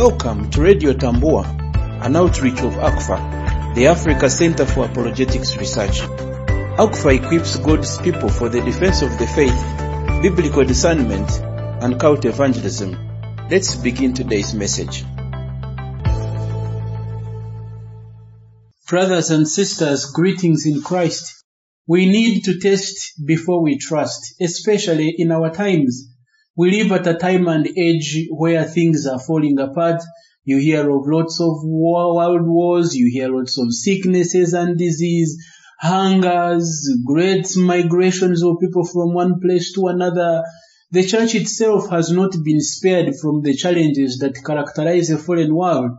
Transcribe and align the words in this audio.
Welcome 0.00 0.48
to 0.52 0.62
Radio 0.62 0.94
Tambua, 0.94 1.44
an 2.02 2.16
outreach 2.16 2.62
of 2.62 2.72
ACFA, 2.72 3.74
the 3.74 3.88
Africa 3.88 4.30
Center 4.30 4.64
for 4.64 4.86
Apologetics 4.86 5.58
Research. 5.58 6.00
ACFA 6.00 7.22
equips 7.22 7.58
God's 7.58 7.98
people 7.98 8.30
for 8.30 8.48
the 8.48 8.62
defense 8.62 9.02
of 9.02 9.18
the 9.18 9.26
faith, 9.26 10.22
biblical 10.22 10.64
discernment, 10.64 11.30
and 11.84 12.00
cult 12.00 12.24
evangelism. 12.24 12.96
Let's 13.50 13.76
begin 13.76 14.14
today's 14.14 14.54
message. 14.54 15.04
Brothers 18.88 19.30
and 19.30 19.46
sisters, 19.46 20.06
greetings 20.06 20.64
in 20.64 20.80
Christ. 20.80 21.44
We 21.86 22.06
need 22.06 22.44
to 22.44 22.58
test 22.58 23.22
before 23.22 23.62
we 23.62 23.76
trust, 23.76 24.36
especially 24.40 25.14
in 25.18 25.30
our 25.30 25.50
times. 25.50 26.09
We 26.60 26.70
live 26.72 26.92
at 26.92 27.06
a 27.06 27.14
time 27.14 27.48
and 27.48 27.66
age 27.66 28.26
where 28.28 28.64
things 28.64 29.06
are 29.06 29.18
falling 29.18 29.58
apart. 29.58 30.02
You 30.44 30.58
hear 30.58 30.90
of 30.90 31.06
lots 31.06 31.40
of 31.40 31.64
war, 31.64 32.14
world 32.14 32.46
wars, 32.46 32.94
you 32.94 33.08
hear 33.10 33.34
lots 33.34 33.56
of 33.56 33.72
sicknesses 33.72 34.52
and 34.52 34.76
disease, 34.76 35.42
hungers, 35.80 36.86
great 37.06 37.46
migrations 37.56 38.44
of 38.44 38.60
people 38.60 38.84
from 38.84 39.14
one 39.14 39.40
place 39.40 39.72
to 39.72 39.86
another. 39.86 40.42
The 40.90 41.02
church 41.02 41.34
itself 41.34 41.88
has 41.88 42.12
not 42.12 42.36
been 42.44 42.60
spared 42.60 43.14
from 43.16 43.40
the 43.40 43.54
challenges 43.54 44.18
that 44.18 44.44
characterize 44.44 45.08
a 45.08 45.16
fallen 45.16 45.54
world. 45.54 45.92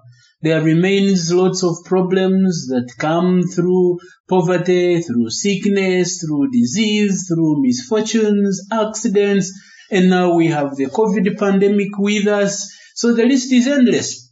There 0.43 0.61
remains 0.61 1.33
lots 1.33 1.63
of 1.63 1.85
problems 1.85 2.67
that 2.67 2.93
come 2.99 3.41
through 3.41 3.97
poverty, 4.29 5.01
through 5.01 5.31
sickness, 5.31 6.23
through 6.23 6.51
disease, 6.51 7.27
through 7.27 7.63
misfortunes, 7.63 8.61
accidents, 8.71 9.51
and 9.91 10.09
now 10.09 10.35
we 10.35 10.47
have 10.47 10.75
the 10.77 10.85
COVID 10.85 11.37
pandemic 11.37 11.97
with 11.97 12.25
us. 12.27 12.71
So 12.95 13.13
the 13.13 13.25
list 13.25 13.51
is 13.51 13.67
endless. 13.67 14.31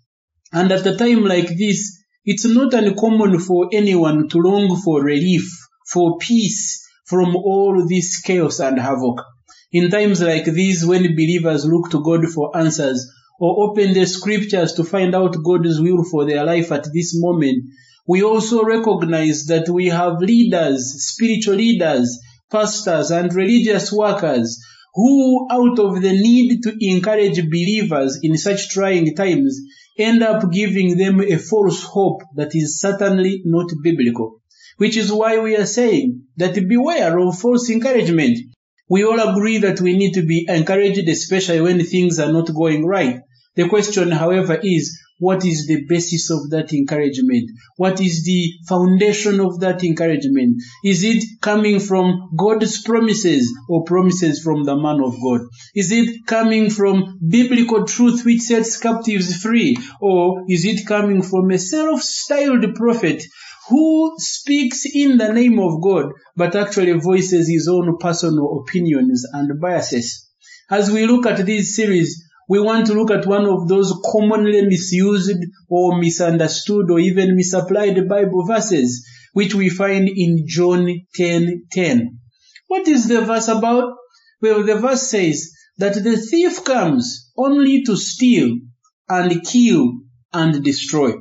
And 0.53 0.71
at 0.71 0.87
a 0.87 0.95
time 0.95 1.25
like 1.25 1.49
this, 1.49 1.99
it's 2.23 2.45
not 2.45 2.73
uncommon 2.73 3.39
for 3.39 3.69
anyone 3.73 4.29
to 4.29 4.37
long 4.37 4.81
for 4.81 5.03
relief, 5.03 5.49
for 5.85 6.17
peace 6.17 6.87
from 7.05 7.35
all 7.35 7.85
this 7.87 8.21
chaos 8.21 8.59
and 8.59 8.79
havoc. 8.79 9.21
In 9.71 9.91
times 9.91 10.21
like 10.21 10.45
these, 10.45 10.85
when 10.85 11.03
believers 11.15 11.65
look 11.65 11.91
to 11.91 12.03
God 12.03 12.25
for 12.27 12.55
answers 12.57 13.11
or 13.39 13.69
open 13.69 13.93
the 13.93 14.05
scriptures 14.05 14.73
to 14.73 14.83
find 14.83 15.13
out 15.13 15.43
God's 15.43 15.79
will 15.79 16.03
for 16.03 16.25
their 16.25 16.45
life 16.45 16.71
at 16.71 16.87
this 16.93 17.11
moment, 17.15 17.65
we 18.07 18.23
also 18.23 18.63
recognize 18.63 19.45
that 19.47 19.69
we 19.69 19.87
have 19.87 20.21
leaders, 20.21 20.95
spiritual 21.05 21.55
leaders, 21.55 22.17
pastors, 22.49 23.11
and 23.11 23.33
religious 23.33 23.91
workers 23.91 24.59
who, 24.93 25.47
out 25.51 25.79
of 25.79 26.01
the 26.01 26.11
need 26.11 26.63
to 26.63 26.75
encourage 26.79 27.41
believers 27.43 28.19
in 28.23 28.37
such 28.37 28.69
trying 28.69 29.15
times, 29.15 29.59
end 29.97 30.23
up 30.23 30.51
giving 30.51 30.97
them 30.97 31.21
a 31.21 31.37
false 31.37 31.83
hope 31.83 32.21
that 32.35 32.55
is 32.55 32.79
certainly 32.79 33.41
not 33.45 33.69
biblical. 33.83 34.41
Which 34.77 34.95
is 34.95 35.11
why 35.11 35.39
we 35.39 35.57
are 35.57 35.65
saying 35.65 36.23
that 36.37 36.55
beware 36.67 37.19
of 37.19 37.37
false 37.37 37.69
encouragement. 37.69 38.39
We 38.87 39.03
all 39.03 39.19
agree 39.19 39.57
that 39.59 39.81
we 39.81 39.97
need 39.97 40.13
to 40.13 40.25
be 40.25 40.45
encouraged, 40.47 41.07
especially 41.07 41.61
when 41.61 41.83
things 41.83 42.17
are 42.17 42.31
not 42.31 42.53
going 42.53 42.85
right. 42.85 43.19
The 43.55 43.67
question, 43.67 44.09
however, 44.09 44.59
is 44.63 44.97
what 45.19 45.43
is 45.45 45.67
the 45.67 45.85
basis 45.87 46.31
of 46.31 46.49
that 46.49 46.73
encouragement? 46.73 47.51
What 47.75 47.99
is 47.99 48.23
the 48.23 48.53
foundation 48.67 49.41
of 49.41 49.59
that 49.59 49.83
encouragement? 49.83 50.61
Is 50.83 51.03
it 51.03 51.23
coming 51.41 51.81
from 51.81 52.31
God's 52.37 52.81
promises 52.81 53.53
or 53.67 53.83
promises 53.83 54.41
from 54.41 54.63
the 54.63 54.77
man 54.77 55.01
of 55.03 55.15
God? 55.21 55.41
Is 55.75 55.91
it 55.91 56.25
coming 56.25 56.69
from 56.69 57.19
biblical 57.27 57.85
truth 57.85 58.23
which 58.23 58.41
sets 58.41 58.79
captives 58.79 59.41
free? 59.41 59.75
Or 59.99 60.45
is 60.47 60.63
it 60.63 60.87
coming 60.87 61.21
from 61.21 61.51
a 61.51 61.59
self-styled 61.59 62.75
prophet 62.75 63.23
who 63.67 64.15
speaks 64.17 64.85
in 64.85 65.17
the 65.17 65.33
name 65.33 65.59
of 65.59 65.81
God 65.81 66.13
but 66.35 66.55
actually 66.55 66.93
voices 66.93 67.49
his 67.49 67.67
own 67.67 67.97
personal 67.99 68.63
opinions 68.63 69.25
and 69.33 69.59
biases? 69.59 70.27
As 70.71 70.89
we 70.89 71.05
look 71.05 71.25
at 71.25 71.45
this 71.45 71.75
series, 71.75 72.28
we 72.49 72.59
want 72.59 72.87
to 72.87 72.93
look 72.93 73.11
at 73.11 73.27
one 73.27 73.45
of 73.45 73.67
those 73.67 73.93
commonly 74.11 74.63
misused 74.63 75.37
or 75.69 75.99
misunderstood 75.99 76.89
or 76.89 76.99
even 76.99 77.35
misapplied 77.35 78.09
Bible 78.09 78.43
verses, 78.45 79.07
which 79.33 79.53
we 79.53 79.69
find 79.69 80.09
in 80.09 80.45
John 80.47 80.87
10:10. 81.15 81.69
10. 81.71 82.19
What 82.67 82.87
is 82.87 83.07
the 83.07 83.21
verse 83.21 83.47
about? 83.49 83.93
Well, 84.41 84.63
the 84.63 84.79
verse 84.79 85.03
says 85.03 85.51
that 85.77 86.03
the 86.03 86.17
thief 86.17 86.63
comes 86.63 87.31
only 87.37 87.83
to 87.83 87.95
steal 87.95 88.57
and 89.07 89.45
kill 89.45 89.99
and 90.33 90.63
destroy. 90.63 91.13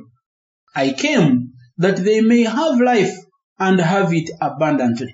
I 0.75 0.93
came 0.93 1.53
that 1.77 1.97
they 1.97 2.21
may 2.21 2.41
have 2.41 2.81
life 2.81 3.15
and 3.59 3.79
have 3.79 4.11
it 4.13 4.31
abundantly. 4.41 5.13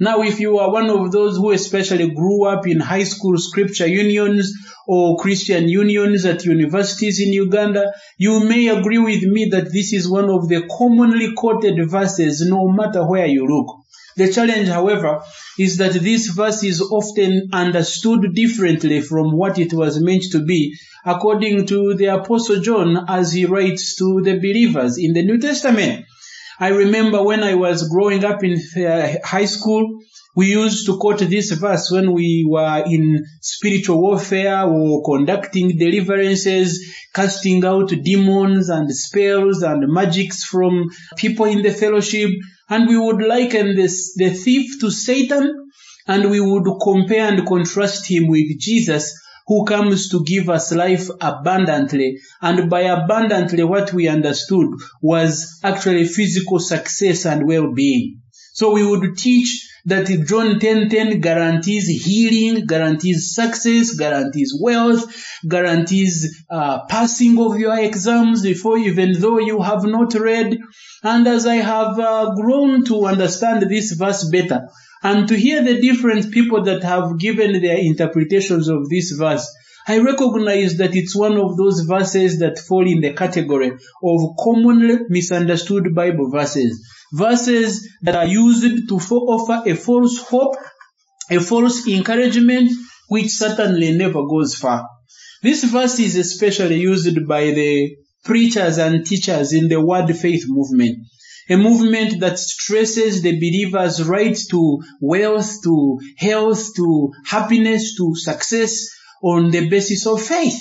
Now, 0.00 0.22
if 0.22 0.40
you 0.40 0.58
are 0.58 0.72
one 0.72 0.90
of 0.90 1.12
those 1.12 1.36
who 1.36 1.52
especially 1.52 2.10
grew 2.10 2.46
up 2.46 2.66
in 2.66 2.80
high 2.80 3.04
school 3.04 3.38
scripture 3.38 3.86
unions 3.86 4.52
or 4.88 5.16
Christian 5.18 5.68
unions 5.68 6.24
at 6.24 6.44
universities 6.44 7.20
in 7.20 7.32
Uganda, 7.32 7.92
you 8.18 8.40
may 8.40 8.68
agree 8.68 8.98
with 8.98 9.22
me 9.22 9.50
that 9.50 9.72
this 9.72 9.92
is 9.92 10.08
one 10.08 10.28
of 10.30 10.48
the 10.48 10.66
commonly 10.78 11.32
quoted 11.36 11.78
verses 11.88 12.44
no 12.44 12.68
matter 12.68 13.06
where 13.06 13.26
you 13.26 13.46
look. 13.46 13.84
The 14.16 14.32
challenge, 14.32 14.68
however, 14.68 15.22
is 15.58 15.78
that 15.78 15.92
this 15.92 16.28
verse 16.28 16.62
is 16.62 16.80
often 16.80 17.50
understood 17.52 18.34
differently 18.34 19.00
from 19.00 19.36
what 19.36 19.58
it 19.58 19.72
was 19.72 20.00
meant 20.00 20.24
to 20.32 20.44
be, 20.44 20.76
according 21.04 21.66
to 21.66 21.94
the 21.94 22.06
Apostle 22.06 22.60
John 22.60 23.06
as 23.08 23.32
he 23.32 23.44
writes 23.44 23.96
to 23.96 24.22
the 24.22 24.36
believers 24.36 24.98
in 24.98 25.14
the 25.14 25.24
New 25.24 25.38
Testament. 25.38 26.03
I 26.58 26.68
remember 26.68 27.22
when 27.22 27.42
I 27.42 27.54
was 27.54 27.88
growing 27.88 28.24
up 28.24 28.44
in 28.44 28.60
uh, 28.84 29.14
high 29.24 29.46
school, 29.46 30.00
we 30.36 30.50
used 30.50 30.86
to 30.86 30.98
quote 30.98 31.18
this 31.18 31.50
verse 31.52 31.90
when 31.90 32.12
we 32.12 32.44
were 32.48 32.84
in 32.86 33.24
spiritual 33.40 34.00
warfare 34.00 34.64
or 34.64 35.02
conducting 35.04 35.76
deliverances, 35.76 36.94
casting 37.12 37.64
out 37.64 37.92
demons 38.02 38.68
and 38.68 38.90
spells 38.90 39.62
and 39.62 39.92
magics 39.92 40.44
from 40.44 40.90
people 41.16 41.46
in 41.46 41.62
the 41.62 41.70
fellowship. 41.72 42.30
And 42.68 42.88
we 42.88 42.98
would 42.98 43.22
liken 43.22 43.76
this, 43.76 44.14
the 44.14 44.30
thief 44.30 44.80
to 44.80 44.90
Satan 44.90 45.70
and 46.06 46.30
we 46.30 46.40
would 46.40 46.66
compare 46.82 47.32
and 47.32 47.46
contrast 47.46 48.10
him 48.10 48.28
with 48.28 48.58
Jesus 48.58 49.20
who 49.46 49.64
comes 49.64 50.08
to 50.10 50.24
give 50.24 50.48
us 50.48 50.72
life 50.72 51.08
abundantly. 51.20 52.18
And 52.40 52.70
by 52.70 52.82
abundantly, 52.82 53.64
what 53.64 53.92
we 53.92 54.08
understood 54.08 54.68
was 55.02 55.60
actually 55.62 56.06
physical 56.06 56.58
success 56.58 57.26
and 57.26 57.46
well-being. 57.46 58.20
So 58.54 58.72
we 58.72 58.86
would 58.86 59.16
teach 59.18 59.68
that 59.86 60.06
John 60.06 60.58
10:10 60.60 60.88
10, 60.88 61.20
guarantees 61.20 61.88
healing, 61.88 62.66
guarantees 62.66 63.34
success, 63.34 63.94
guarantees 63.94 64.56
wealth, 64.58 65.04
guarantees 65.46 66.44
uh, 66.50 66.86
passing 66.86 67.38
of 67.38 67.58
your 67.58 67.78
exams 67.78 68.42
before 68.42 68.78
even 68.78 69.20
though 69.20 69.38
you 69.40 69.60
have 69.60 69.84
not 69.84 70.14
read. 70.14 70.56
And 71.02 71.26
as 71.26 71.46
I 71.46 71.56
have 71.56 71.98
uh, 71.98 72.34
grown 72.34 72.84
to 72.86 73.06
understand 73.06 73.62
this 73.68 73.92
verse 73.92 74.24
better, 74.30 74.68
and 75.04 75.28
to 75.28 75.36
hear 75.36 75.62
the 75.62 75.82
different 75.82 76.32
people 76.32 76.64
that 76.64 76.82
have 76.82 77.18
given 77.18 77.60
their 77.60 77.76
interpretations 77.76 78.68
of 78.68 78.88
this 78.88 79.12
verse, 79.12 79.46
I 79.86 79.98
recognize 79.98 80.78
that 80.78 80.96
it's 80.96 81.14
one 81.14 81.36
of 81.36 81.58
those 81.58 81.80
verses 81.80 82.38
that 82.38 82.58
fall 82.58 82.90
in 82.90 83.02
the 83.02 83.12
category 83.12 83.72
of 84.02 84.36
commonly 84.42 85.00
misunderstood 85.10 85.94
Bible 85.94 86.30
verses. 86.30 86.82
Verses 87.12 87.86
that 88.00 88.16
are 88.16 88.26
used 88.26 88.88
to 88.88 88.94
offer 88.94 89.68
a 89.68 89.74
false 89.74 90.18
hope, 90.22 90.56
a 91.30 91.38
false 91.38 91.86
encouragement, 91.86 92.70
which 93.08 93.28
certainly 93.28 93.94
never 93.94 94.26
goes 94.26 94.54
far. 94.54 94.88
This 95.42 95.64
verse 95.64 95.98
is 95.98 96.16
especially 96.16 96.80
used 96.80 97.28
by 97.28 97.50
the 97.50 97.94
preachers 98.24 98.78
and 98.78 99.04
teachers 99.04 99.52
in 99.52 99.68
the 99.68 99.82
Word 99.82 100.16
Faith 100.16 100.44
movement 100.48 100.96
a 101.48 101.56
movement 101.56 102.20
that 102.20 102.38
stresses 102.38 103.22
the 103.22 103.38
believer's 103.38 104.02
right 104.02 104.38
to 104.50 104.82
wealth, 105.00 105.62
to 105.64 105.98
health, 106.16 106.74
to 106.76 107.12
happiness, 107.24 107.96
to 107.96 108.14
success 108.14 108.88
on 109.22 109.50
the 109.50 109.68
basis 109.68 110.06
of 110.06 110.22
faith. 110.22 110.60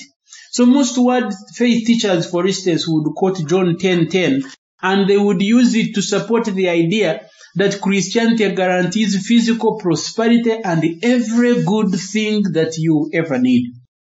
So 0.51 0.65
most 0.65 0.97
word 0.97 1.33
faith 1.55 1.85
teachers, 1.87 2.29
for 2.29 2.45
instance, 2.45 2.85
would 2.87 3.13
quote 3.15 3.47
John 3.47 3.77
10:10, 3.77 4.09
10, 4.09 4.43
and 4.81 5.09
they 5.09 5.17
would 5.17 5.41
use 5.41 5.73
it 5.75 5.95
to 5.95 6.01
support 6.01 6.45
the 6.45 6.69
idea 6.69 7.27
that 7.55 7.81
Christianity 7.81 8.53
guarantees 8.53 9.27
physical 9.27 9.77
prosperity 9.77 10.51
and 10.51 10.83
every 11.03 11.63
good 11.63 11.91
thing 11.95 12.43
that 12.53 12.77
you 12.77 13.09
ever 13.13 13.37
need. 13.39 13.71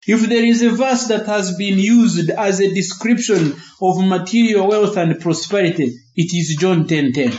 If 0.06 0.28
there 0.28 0.44
is 0.44 0.62
a 0.62 0.72
verse 0.72 1.06
that 1.08 1.26
has 1.28 1.56
been 1.56 1.80
used 1.80 2.30
as 2.30 2.60
a 2.60 2.74
description 2.74 3.56
of 3.82 4.06
material 4.06 4.68
wealth 4.68 4.98
and 4.98 5.20
prosperity, 5.20 5.94
it 6.16 6.34
is 6.34 6.58
John 6.60 6.88
10:10. 6.88 7.34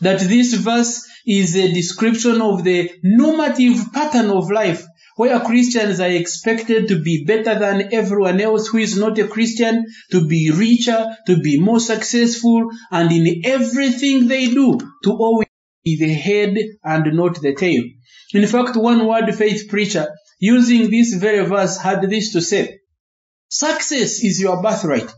That 0.00 0.18
this 0.20 0.54
verse 0.54 1.06
is 1.26 1.54
a 1.54 1.72
description 1.72 2.40
of 2.40 2.64
the 2.64 2.90
normative 3.04 3.92
pattern 3.92 4.30
of 4.30 4.50
life 4.50 4.84
where 5.16 5.38
Christians 5.40 6.00
are 6.00 6.10
expected 6.10 6.88
to 6.88 7.00
be 7.00 7.24
better 7.24 7.56
than 7.56 7.92
everyone 7.92 8.40
else 8.40 8.66
who 8.66 8.78
is 8.78 8.96
not 8.96 9.18
a 9.18 9.28
Christian, 9.28 9.84
to 10.10 10.26
be 10.26 10.50
richer, 10.50 11.06
to 11.26 11.36
be 11.38 11.60
more 11.60 11.78
successful, 11.78 12.68
and 12.90 13.12
in 13.12 13.42
everything 13.44 14.26
they 14.26 14.46
do, 14.46 14.78
to 15.04 15.12
always 15.12 15.48
be 15.84 15.96
the 15.98 16.12
head 16.12 16.56
and 16.82 17.16
not 17.16 17.40
the 17.40 17.54
tail. 17.54 17.84
In 18.34 18.46
fact, 18.46 18.76
one 18.76 19.06
word 19.06 19.32
faith 19.34 19.68
preacher 19.68 20.08
using 20.42 20.90
this 20.90 21.14
very 21.14 21.46
verse 21.46 21.78
had 21.78 22.02
this 22.10 22.32
to 22.32 22.42
say, 22.42 22.80
Success 23.48 24.24
is 24.24 24.40
your 24.40 24.60
birthright. 24.60 25.08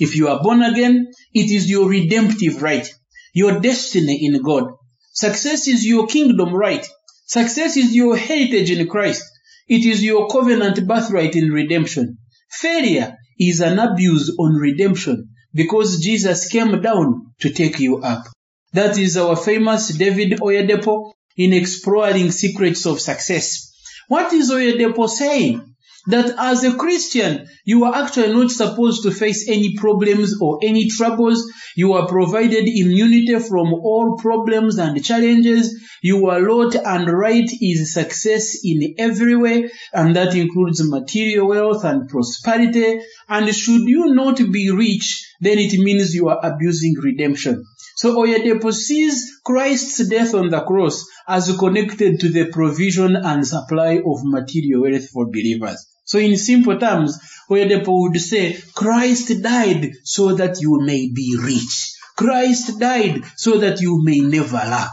If 0.00 0.16
you 0.16 0.26
are 0.26 0.42
born 0.42 0.62
again, 0.62 1.12
it 1.32 1.48
is 1.52 1.70
your 1.70 1.88
redemptive 1.88 2.60
right, 2.60 2.92
your 3.32 3.60
destiny 3.60 4.26
in 4.26 4.42
God. 4.42 4.64
Success 5.12 5.68
is 5.68 5.86
your 5.86 6.08
kingdom 6.08 6.52
right. 6.52 6.84
Success 7.26 7.76
is 7.76 7.94
your 7.94 8.16
heritage 8.16 8.72
in 8.72 8.88
Christ. 8.88 9.22
It 9.68 9.86
is 9.86 10.02
your 10.02 10.26
covenant 10.26 10.84
birthright 10.88 11.36
in 11.36 11.52
redemption. 11.52 12.18
Failure 12.50 13.16
is 13.38 13.60
an 13.60 13.78
abuse 13.78 14.34
on 14.40 14.56
redemption 14.56 15.28
because 15.54 16.00
Jesus 16.02 16.48
came 16.48 16.82
down 16.82 17.32
to 17.42 17.50
take 17.50 17.78
you 17.78 17.98
up. 17.98 18.24
That 18.72 18.98
is 18.98 19.16
our 19.16 19.36
famous 19.36 19.96
David 19.96 20.40
Oyedepo 20.40 21.12
in 21.36 21.52
exploring 21.52 22.32
secrets 22.32 22.86
of 22.86 23.00
success. 23.00 23.73
What 24.08 24.32
is 24.32 24.50
Oyedepo 24.50 25.08
saying? 25.08 25.74
that 26.06 26.34
as 26.38 26.64
a 26.64 26.76
Christian, 26.76 27.46
you 27.64 27.84
are 27.84 27.94
actually 27.94 28.32
not 28.32 28.50
supposed 28.50 29.02
to 29.04 29.10
face 29.10 29.48
any 29.48 29.74
problems 29.76 30.38
or 30.40 30.58
any 30.62 30.90
troubles. 30.90 31.50
You 31.76 31.94
are 31.94 32.06
provided 32.06 32.68
immunity 32.68 33.38
from 33.38 33.72
all 33.72 34.16
problems 34.18 34.78
and 34.78 35.02
challenges. 35.02 35.80
Your 36.02 36.38
lot 36.40 36.74
and 36.74 37.10
right 37.10 37.48
is 37.60 37.94
success 37.94 38.58
in 38.62 38.96
every 38.98 39.36
way, 39.36 39.70
and 39.92 40.14
that 40.16 40.34
includes 40.34 40.86
material 40.86 41.48
wealth 41.48 41.84
and 41.84 42.08
prosperity. 42.08 43.00
And 43.28 43.54
should 43.54 43.88
you 43.88 44.14
not 44.14 44.36
be 44.52 44.70
rich, 44.70 45.26
then 45.40 45.58
it 45.58 45.78
means 45.78 46.14
you 46.14 46.28
are 46.28 46.40
abusing 46.42 46.94
redemption. 47.02 47.64
So 47.96 48.16
Oyedepo 48.16 48.72
sees 48.74 49.40
Christ's 49.44 50.06
death 50.08 50.34
on 50.34 50.50
the 50.50 50.60
cross 50.60 51.06
as 51.28 51.56
connected 51.58 52.20
to 52.20 52.28
the 52.28 52.46
provision 52.46 53.16
and 53.16 53.46
supply 53.46 54.02
of 54.04 54.24
material 54.24 54.82
wealth 54.82 55.08
for 55.10 55.26
believers. 55.26 55.86
So 56.04 56.18
in 56.18 56.36
simple 56.36 56.78
terms, 56.78 57.18
Oyedepo 57.50 58.02
would 58.02 58.20
say, 58.20 58.58
Christ 58.74 59.42
died 59.42 59.92
so 60.04 60.34
that 60.34 60.60
you 60.60 60.80
may 60.82 61.10
be 61.10 61.36
rich. 61.40 61.92
Christ 62.16 62.78
died 62.78 63.22
so 63.36 63.58
that 63.58 63.80
you 63.80 64.02
may 64.04 64.20
never 64.20 64.56
lack. 64.56 64.92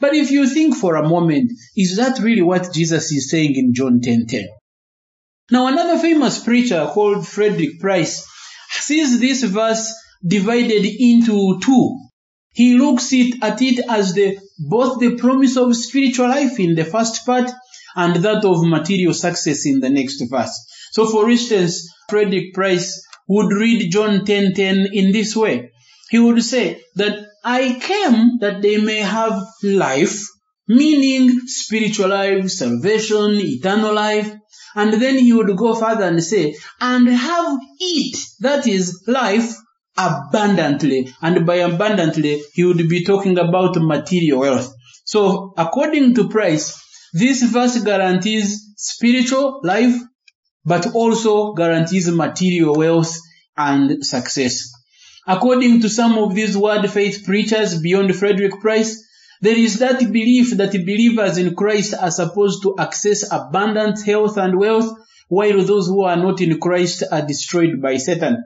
But 0.00 0.14
if 0.14 0.30
you 0.30 0.46
think 0.48 0.76
for 0.76 0.96
a 0.96 1.08
moment, 1.08 1.52
is 1.76 1.96
that 1.96 2.18
really 2.18 2.42
what 2.42 2.72
Jesus 2.72 3.12
is 3.12 3.30
saying 3.30 3.54
in 3.56 3.72
John 3.72 4.00
10:10? 4.00 4.28
10, 4.28 4.46
Now 5.50 5.68
another 5.68 5.98
famous 5.98 6.42
preacher 6.42 6.86
called 6.92 7.26
Frederick 7.26 7.80
Price 7.80 8.26
sees 8.70 9.20
this 9.20 9.42
verse 9.44 9.94
divided 10.26 10.84
into 10.84 11.60
two. 11.60 12.05
He 12.56 12.78
looks 12.78 13.12
it, 13.12 13.36
at 13.42 13.60
it 13.60 13.84
as 13.86 14.14
the 14.14 14.38
both 14.58 14.98
the 14.98 15.16
promise 15.16 15.58
of 15.58 15.76
spiritual 15.76 16.28
life 16.28 16.58
in 16.58 16.74
the 16.74 16.86
first 16.86 17.26
part 17.26 17.50
and 17.94 18.16
that 18.16 18.46
of 18.46 18.66
material 18.66 19.12
success 19.12 19.66
in 19.66 19.80
the 19.80 19.90
next 19.90 20.22
verse. 20.30 20.66
So 20.92 21.04
for 21.04 21.28
instance, 21.28 21.92
Frederick 22.08 22.54
Price 22.54 23.06
would 23.28 23.52
read 23.52 23.90
John 23.90 24.24
10:10 24.24 24.54
10, 24.54 24.86
in 24.94 25.12
this 25.12 25.36
way. 25.36 25.70
He 26.08 26.18
would 26.18 26.42
say 26.42 26.80
that 26.94 27.26
I 27.44 27.78
came 27.78 28.38
that 28.38 28.62
they 28.62 28.78
may 28.78 29.00
have 29.00 29.38
life, 29.62 30.18
meaning 30.66 31.40
spiritual 31.44 32.08
life, 32.08 32.48
salvation, 32.48 33.34
eternal 33.34 33.92
life. 33.92 34.32
And 34.74 34.94
then 34.94 35.18
he 35.18 35.34
would 35.34 35.54
go 35.58 35.74
further 35.74 36.04
and 36.04 36.24
say, 36.24 36.54
and 36.80 37.06
have 37.06 37.58
it, 37.80 38.18
that 38.40 38.66
is 38.66 39.02
life, 39.06 39.52
abundantly. 39.96 41.12
And 41.22 41.46
by 41.46 41.56
abundantly, 41.56 42.42
he 42.52 42.64
would 42.64 42.88
be 42.88 43.04
talking 43.04 43.38
about 43.38 43.76
material 43.76 44.40
wealth. 44.40 44.74
So 45.04 45.54
according 45.56 46.14
to 46.16 46.28
Price, 46.28 46.82
this 47.12 47.42
verse 47.42 47.82
guarantees 47.82 48.74
spiritual 48.76 49.60
life, 49.62 49.94
but 50.64 50.94
also 50.94 51.54
guarantees 51.54 52.10
material 52.10 52.74
wealth 52.74 53.16
and 53.56 54.04
success. 54.04 54.70
According 55.26 55.80
to 55.80 55.88
some 55.88 56.18
of 56.18 56.34
these 56.34 56.56
word 56.56 56.88
faith 56.90 57.24
preachers 57.24 57.80
beyond 57.80 58.14
Frederick 58.14 58.60
Price, 58.60 59.02
there 59.40 59.56
is 59.56 59.78
that 59.80 59.98
belief 60.12 60.56
that 60.56 60.72
believers 60.72 61.36
in 61.38 61.54
Christ 61.54 61.94
are 61.94 62.10
supposed 62.10 62.62
to 62.62 62.74
access 62.78 63.30
abundant 63.30 64.04
health 64.04 64.36
and 64.36 64.58
wealth, 64.58 64.90
while 65.28 65.62
those 65.62 65.88
who 65.88 66.04
are 66.04 66.16
not 66.16 66.40
in 66.40 66.58
Christ 66.60 67.02
are 67.10 67.26
destroyed 67.26 67.82
by 67.82 67.96
Satan. 67.96 68.44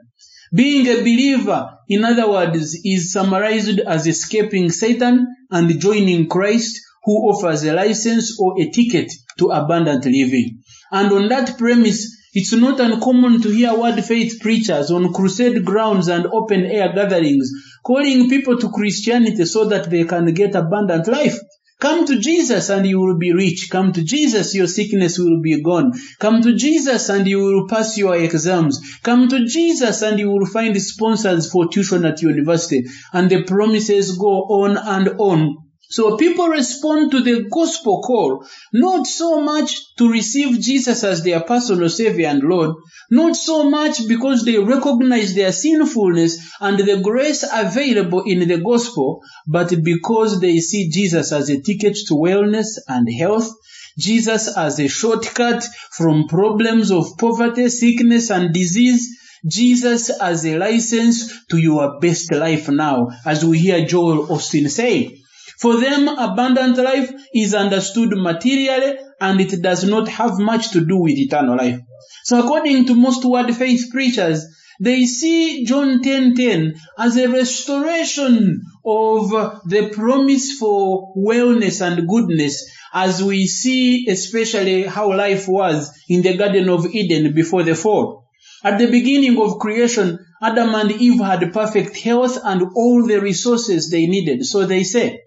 Being 0.53 0.87
a 0.87 0.97
believer, 0.99 1.69
in 1.87 2.03
other 2.03 2.29
words, 2.29 2.77
is 2.83 3.13
summarized 3.13 3.79
as 3.79 4.05
escaping 4.05 4.69
Satan 4.69 5.27
and 5.49 5.79
joining 5.79 6.27
Christ 6.27 6.81
who 7.03 7.13
offers 7.29 7.63
a 7.63 7.73
license 7.73 8.37
or 8.39 8.59
a 8.59 8.69
ticket 8.69 9.11
to 9.39 9.47
abundant 9.47 10.05
living. 10.05 10.61
And 10.91 11.11
on 11.11 11.29
that 11.29 11.57
premise, 11.57 12.17
it's 12.33 12.53
not 12.53 12.79
uncommon 12.79 13.41
to 13.41 13.49
hear 13.49 13.77
word 13.77 14.03
faith 14.03 14.39
preachers 14.41 14.91
on 14.91 15.13
crusade 15.13 15.65
grounds 15.65 16.07
and 16.07 16.25
open 16.27 16.65
air 16.65 16.93
gatherings 16.93 17.49
calling 17.83 18.29
people 18.29 18.57
to 18.57 18.69
Christianity 18.71 19.45
so 19.45 19.65
that 19.65 19.89
they 19.89 20.03
can 20.03 20.33
get 20.33 20.55
abundant 20.55 21.07
life. 21.07 21.37
Come 21.81 22.05
to 22.05 22.19
Jesus 22.19 22.69
and 22.69 22.85
you 22.85 22.99
will 22.99 23.17
be 23.17 23.33
rich. 23.33 23.69
Come 23.71 23.91
to 23.93 24.03
Jesus, 24.03 24.53
your 24.53 24.67
sickness 24.67 25.17
will 25.17 25.41
be 25.41 25.63
gone. 25.63 25.93
Come 26.19 26.43
to 26.43 26.55
Jesus 26.55 27.09
and 27.09 27.27
you 27.27 27.39
will 27.39 27.67
pass 27.67 27.97
your 27.97 28.15
exams. 28.15 28.79
Come 29.01 29.29
to 29.29 29.47
Jesus 29.47 30.03
and 30.03 30.19
you 30.19 30.29
will 30.29 30.45
find 30.45 30.79
sponsors 30.79 31.51
for 31.51 31.69
tuition 31.69 32.05
at 32.05 32.21
university. 32.21 32.85
And 33.11 33.31
the 33.31 33.45
promises 33.45 34.15
go 34.15 34.43
on 34.61 34.77
and 34.77 35.09
on. 35.17 35.57
So 35.91 36.15
people 36.15 36.47
respond 36.47 37.11
to 37.11 37.21
the 37.21 37.49
gospel 37.51 38.01
call, 38.01 38.45
not 38.71 39.05
so 39.05 39.41
much 39.41 39.93
to 39.97 40.09
receive 40.09 40.61
Jesus 40.61 41.03
as 41.03 41.21
their 41.21 41.41
personal 41.41 41.89
Savior 41.89 42.27
and 42.27 42.41
Lord, 42.41 42.77
not 43.09 43.35
so 43.35 43.69
much 43.69 44.07
because 44.07 44.45
they 44.45 44.57
recognize 44.57 45.35
their 45.35 45.51
sinfulness 45.51 46.53
and 46.61 46.79
the 46.79 47.01
grace 47.01 47.43
available 47.51 48.23
in 48.23 48.47
the 48.47 48.59
gospel, 48.59 49.21
but 49.45 49.83
because 49.83 50.39
they 50.39 50.59
see 50.59 50.89
Jesus 50.89 51.33
as 51.33 51.49
a 51.49 51.59
ticket 51.59 51.97
to 52.07 52.13
wellness 52.13 52.77
and 52.87 53.11
health, 53.13 53.51
Jesus 53.99 54.57
as 54.57 54.79
a 54.79 54.87
shortcut 54.87 55.67
from 55.91 56.29
problems 56.29 56.89
of 56.91 57.17
poverty, 57.17 57.67
sickness, 57.67 58.31
and 58.31 58.53
disease, 58.53 59.19
Jesus 59.45 60.09
as 60.09 60.45
a 60.45 60.57
license 60.57 61.45
to 61.47 61.57
your 61.57 61.99
best 61.99 62.33
life 62.33 62.69
now, 62.69 63.09
as 63.25 63.43
we 63.43 63.59
hear 63.59 63.85
Joel 63.85 64.27
Osteen 64.27 64.69
say. 64.69 65.20
For 65.61 65.79
them, 65.79 66.07
abundant 66.07 66.77
life 66.77 67.13
is 67.33 67.53
understood 67.53 68.09
materially 68.15 68.97
and 69.19 69.39
it 69.39 69.61
does 69.61 69.83
not 69.83 70.07
have 70.07 70.39
much 70.39 70.71
to 70.71 70.83
do 70.83 70.97
with 70.97 71.17
eternal 71.17 71.55
life. 71.57 71.79
So 72.23 72.39
according 72.39 72.87
to 72.87 72.95
most 72.95 73.23
word 73.23 73.55
faith 73.55 73.89
preachers, 73.91 74.45
they 74.79 75.05
see 75.05 75.63
John 75.65 76.01
10:10 76.01 76.35
10, 76.35 76.73
as 76.97 77.15
a 77.17 77.29
restoration 77.29 78.63
of 78.83 79.29
the 79.67 79.89
promise 79.93 80.57
for 80.57 81.13
wellness 81.15 81.85
and 81.85 82.07
goodness 82.07 82.65
as 82.91 83.21
we 83.23 83.45
see 83.45 84.07
especially 84.09 84.83
how 84.83 85.15
life 85.15 85.47
was 85.47 85.91
in 86.09 86.23
the 86.23 86.35
Garden 86.35 86.69
of 86.69 86.87
Eden 86.87 87.33
before 87.33 87.61
the 87.61 87.75
fall. 87.75 88.25
At 88.63 88.79
the 88.79 88.87
beginning 88.87 89.39
of 89.39 89.59
creation, 89.59 90.19
Adam 90.41 90.73
and 90.73 90.91
Eve 90.91 91.19
had 91.19 91.53
perfect 91.53 91.97
health 91.97 92.39
and 92.43 92.63
all 92.75 93.05
the 93.05 93.21
resources 93.21 93.91
they 93.91 94.07
needed. 94.07 94.43
So 94.45 94.65
they 94.65 94.83
say, 94.83 95.19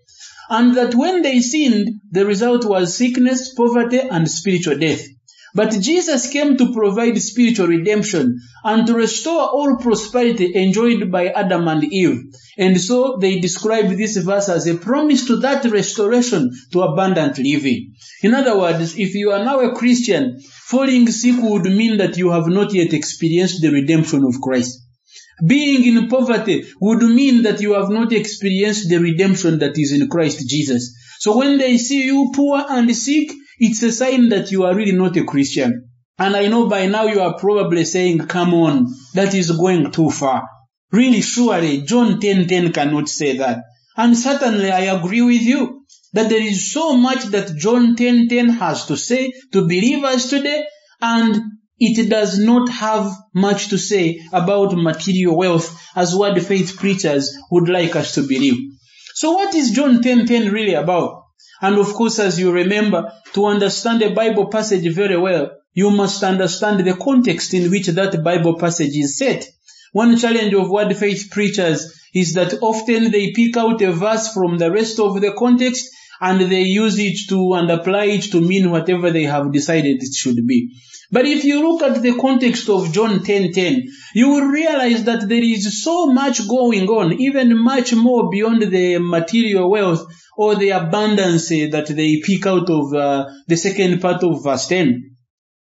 and 0.50 0.76
that 0.76 0.94
when 0.94 1.22
they 1.22 1.40
sinned, 1.40 2.00
the 2.10 2.26
result 2.26 2.64
was 2.64 2.96
sickness, 2.96 3.54
poverty, 3.54 3.98
and 3.98 4.30
spiritual 4.30 4.78
death. 4.78 5.06
But 5.56 5.70
Jesus 5.80 6.28
came 6.28 6.56
to 6.56 6.72
provide 6.72 7.16
spiritual 7.22 7.68
redemption 7.68 8.40
and 8.64 8.88
to 8.88 8.94
restore 8.94 9.48
all 9.50 9.76
prosperity 9.76 10.52
enjoyed 10.52 11.12
by 11.12 11.28
Adam 11.28 11.68
and 11.68 11.84
Eve. 11.84 12.24
And 12.58 12.80
so 12.80 13.18
they 13.20 13.38
describe 13.38 13.88
this 13.90 14.16
verse 14.16 14.48
as 14.48 14.66
a 14.66 14.76
promise 14.76 15.26
to 15.26 15.36
that 15.36 15.64
restoration 15.64 16.50
to 16.72 16.82
abundant 16.82 17.38
living. 17.38 17.94
In 18.24 18.34
other 18.34 18.58
words, 18.58 18.98
if 18.98 19.14
you 19.14 19.30
are 19.30 19.44
now 19.44 19.60
a 19.60 19.76
Christian, 19.76 20.40
falling 20.40 21.06
sick 21.06 21.36
would 21.38 21.64
mean 21.64 21.98
that 21.98 22.16
you 22.16 22.30
have 22.30 22.48
not 22.48 22.74
yet 22.74 22.92
experienced 22.92 23.62
the 23.62 23.70
redemption 23.70 24.24
of 24.24 24.40
Christ. 24.40 24.83
Being 25.44 25.84
in 25.84 26.08
poverty 26.08 26.64
would 26.80 27.02
mean 27.02 27.42
that 27.42 27.60
you 27.60 27.74
have 27.74 27.90
not 27.90 28.12
experienced 28.12 28.88
the 28.88 28.98
redemption 28.98 29.58
that 29.60 29.78
is 29.78 29.92
in 29.92 30.08
Christ 30.08 30.48
Jesus. 30.48 30.94
So 31.18 31.36
when 31.36 31.58
they 31.58 31.78
see 31.78 32.04
you 32.04 32.30
poor 32.34 32.64
and 32.68 32.94
sick, 32.94 33.32
it's 33.58 33.82
a 33.82 33.92
sign 33.92 34.28
that 34.28 34.50
you 34.50 34.64
are 34.64 34.74
really 34.74 34.92
not 34.92 35.16
a 35.16 35.24
Christian. 35.24 35.90
And 36.18 36.36
I 36.36 36.46
know 36.46 36.68
by 36.68 36.86
now 36.86 37.06
you 37.06 37.20
are 37.20 37.38
probably 37.38 37.84
saying, 37.84 38.26
come 38.26 38.54
on, 38.54 38.86
that 39.14 39.34
is 39.34 39.50
going 39.50 39.90
too 39.90 40.10
far. 40.10 40.48
Really, 40.92 41.22
surely, 41.22 41.82
John 41.82 42.20
10:10 42.20 42.20
10, 42.20 42.48
10 42.48 42.72
cannot 42.72 43.08
say 43.08 43.36
that. 43.38 43.64
And 43.96 44.16
certainly 44.16 44.70
I 44.70 44.94
agree 44.94 45.22
with 45.22 45.42
you. 45.42 45.84
that 46.14 46.28
there 46.28 46.42
is 46.42 46.72
so 46.72 46.96
much 46.96 47.24
that 47.24 47.56
John 47.56 47.96
10:10 47.96 48.28
10, 48.28 48.48
has 48.50 48.86
to 48.86 48.96
say 48.96 49.32
to 49.52 49.62
believers 49.62 50.28
today 50.28 50.64
and 51.02 51.40
it 51.78 52.08
does 52.08 52.38
not 52.38 52.68
have 52.68 53.12
much 53.34 53.68
to 53.68 53.78
say 53.78 54.20
about 54.32 54.76
material 54.76 55.36
wealth 55.36 55.80
as 55.96 56.14
word 56.14 56.40
faith 56.42 56.76
preachers 56.76 57.36
would 57.50 57.68
like 57.68 57.96
us 57.96 58.14
to 58.14 58.22
believe. 58.22 58.58
So 59.14 59.32
what 59.32 59.54
is 59.54 59.70
John 59.70 60.02
10:10 60.02 60.26
10, 60.26 60.52
really 60.52 60.74
about? 60.74 61.24
And 61.60 61.78
of 61.78 61.94
course, 61.94 62.18
as 62.18 62.38
you 62.38 62.52
remember, 62.52 63.12
to 63.34 63.46
understand 63.46 64.02
a 64.02 64.14
Bible 64.14 64.46
passage 64.46 64.92
very 64.94 65.18
well, 65.18 65.50
you 65.72 65.90
must 65.90 66.22
understand 66.22 66.86
the 66.86 66.96
context 66.96 67.54
in 67.54 67.70
which 67.70 67.86
that 67.88 68.22
Bible 68.22 68.58
passage 68.58 68.96
is 68.96 69.18
set. 69.18 69.48
One 69.92 70.16
challenge 70.16 70.54
of 70.54 70.70
word 70.70 70.96
faith 70.96 71.28
preachers 71.30 71.92
is 72.14 72.34
that 72.34 72.62
often 72.62 73.10
they 73.10 73.32
pick 73.32 73.56
out 73.56 73.82
a 73.82 73.92
verse 73.92 74.32
from 74.32 74.58
the 74.58 74.70
rest 74.70 75.00
of 75.00 75.20
the 75.20 75.32
context 75.32 75.88
and 76.20 76.40
they 76.40 76.62
use 76.62 76.98
it 76.98 77.18
to 77.28 77.54
and 77.54 77.70
apply 77.70 78.04
it 78.04 78.22
to 78.32 78.40
mean 78.40 78.70
whatever 78.70 79.10
they 79.10 79.24
have 79.24 79.52
decided 79.52 80.02
it 80.02 80.14
should 80.14 80.46
be. 80.46 80.70
But 81.10 81.26
if 81.26 81.44
you 81.44 81.62
look 81.62 81.82
at 81.82 82.02
the 82.02 82.18
context 82.18 82.68
of 82.68 82.92
John 82.92 83.20
10:10, 83.20 83.82
you 84.14 84.28
will 84.30 84.46
realize 84.46 85.04
that 85.04 85.28
there 85.28 85.42
is 85.42 85.82
so 85.82 86.06
much 86.06 86.48
going 86.48 86.88
on, 86.88 87.20
even 87.20 87.58
much 87.58 87.94
more 87.94 88.30
beyond 88.30 88.62
the 88.62 88.98
material 88.98 89.70
wealth 89.70 90.04
or 90.36 90.56
the 90.56 90.70
abundance 90.70 91.48
that 91.50 91.86
they 91.88 92.20
pick 92.20 92.46
out 92.46 92.68
of 92.68 92.92
uh, 92.94 93.26
the 93.46 93.56
second 93.56 94.00
part 94.00 94.24
of 94.24 94.42
verse 94.42 94.66
10. 94.66 95.16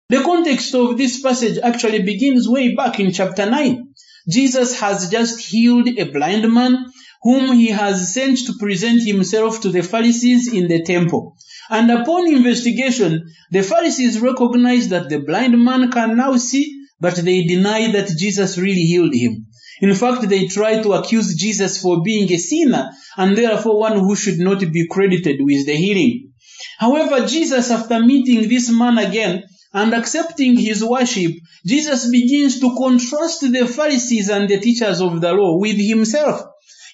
The 0.09 0.23
context 0.23 0.75
of 0.75 0.99
this 0.99 1.21
passage 1.21 1.59
actually 1.63 2.03
begins 2.03 2.49
way 2.49 2.75
back 2.75 3.01
in 3.01 3.13
chapter 3.13 3.49
9. 3.49 3.89
Jesus 4.29 4.79
has 4.79 5.11
just 5.11 5.41
healed 5.41 5.89
a 5.89 6.05
blind 6.05 6.53
man 6.53 6.87
whom 7.23 7.53
he 7.53 7.69
has 7.69 8.15
sent 8.15 8.39
to 8.47 8.55
present 8.59 9.03
himself 9.03 9.61
to 9.61 9.69
the 9.69 9.83
Pharisees 9.83 10.53
in 10.53 10.69
the 10.69 10.83
temple. 10.83 11.37
And 11.69 11.91
upon 11.91 12.27
investigation, 12.27 13.31
the 13.51 13.63
Pharisees 13.63 14.21
recognize 14.21 14.89
that 14.89 15.09
the 15.09 15.21
blind 15.21 15.63
man 15.63 15.91
can 15.91 16.17
now 16.17 16.37
see, 16.37 16.87
but 16.99 17.17
they 17.17 17.45
deny 17.45 17.93
that 17.93 18.15
Jesus 18.19 18.59
really 18.59 18.83
healed 18.83 19.15
him. 19.15 19.47
In 19.81 19.95
fact, 19.95 20.29
they 20.29 20.47
try 20.47 20.83
to 20.83 20.93
accuse 20.93 21.35
Jesus 21.35 21.81
for 21.81 22.03
being 22.03 22.31
a 22.31 22.37
sinner 22.37 22.91
and 23.17 23.37
therefore 23.37 23.79
one 23.79 23.99
who 23.99 24.15
should 24.15 24.39
not 24.39 24.61
be 24.61 24.87
credited 24.91 25.39
with 25.41 25.67
the 25.67 25.75
healing. 25.75 26.33
However, 26.79 27.27
Jesus, 27.27 27.71
after 27.71 28.01
meeting 28.01 28.49
this 28.49 28.71
man 28.71 28.99
again 28.99 29.45
and 29.73 29.95
accepting 29.95 30.57
his 30.57 30.85
worship, 30.85 31.33
Jesus 31.65 32.11
begins 32.11 32.61
to 32.61 32.75
contrast 32.77 33.41
the 33.41 33.67
Pharisees 33.67 34.29
and 34.29 34.49
the 34.49 34.59
teachers 34.59 35.01
of 35.01 35.21
the 35.21 35.33
law 35.33 35.59
with 35.59 35.77
himself. 35.77 36.43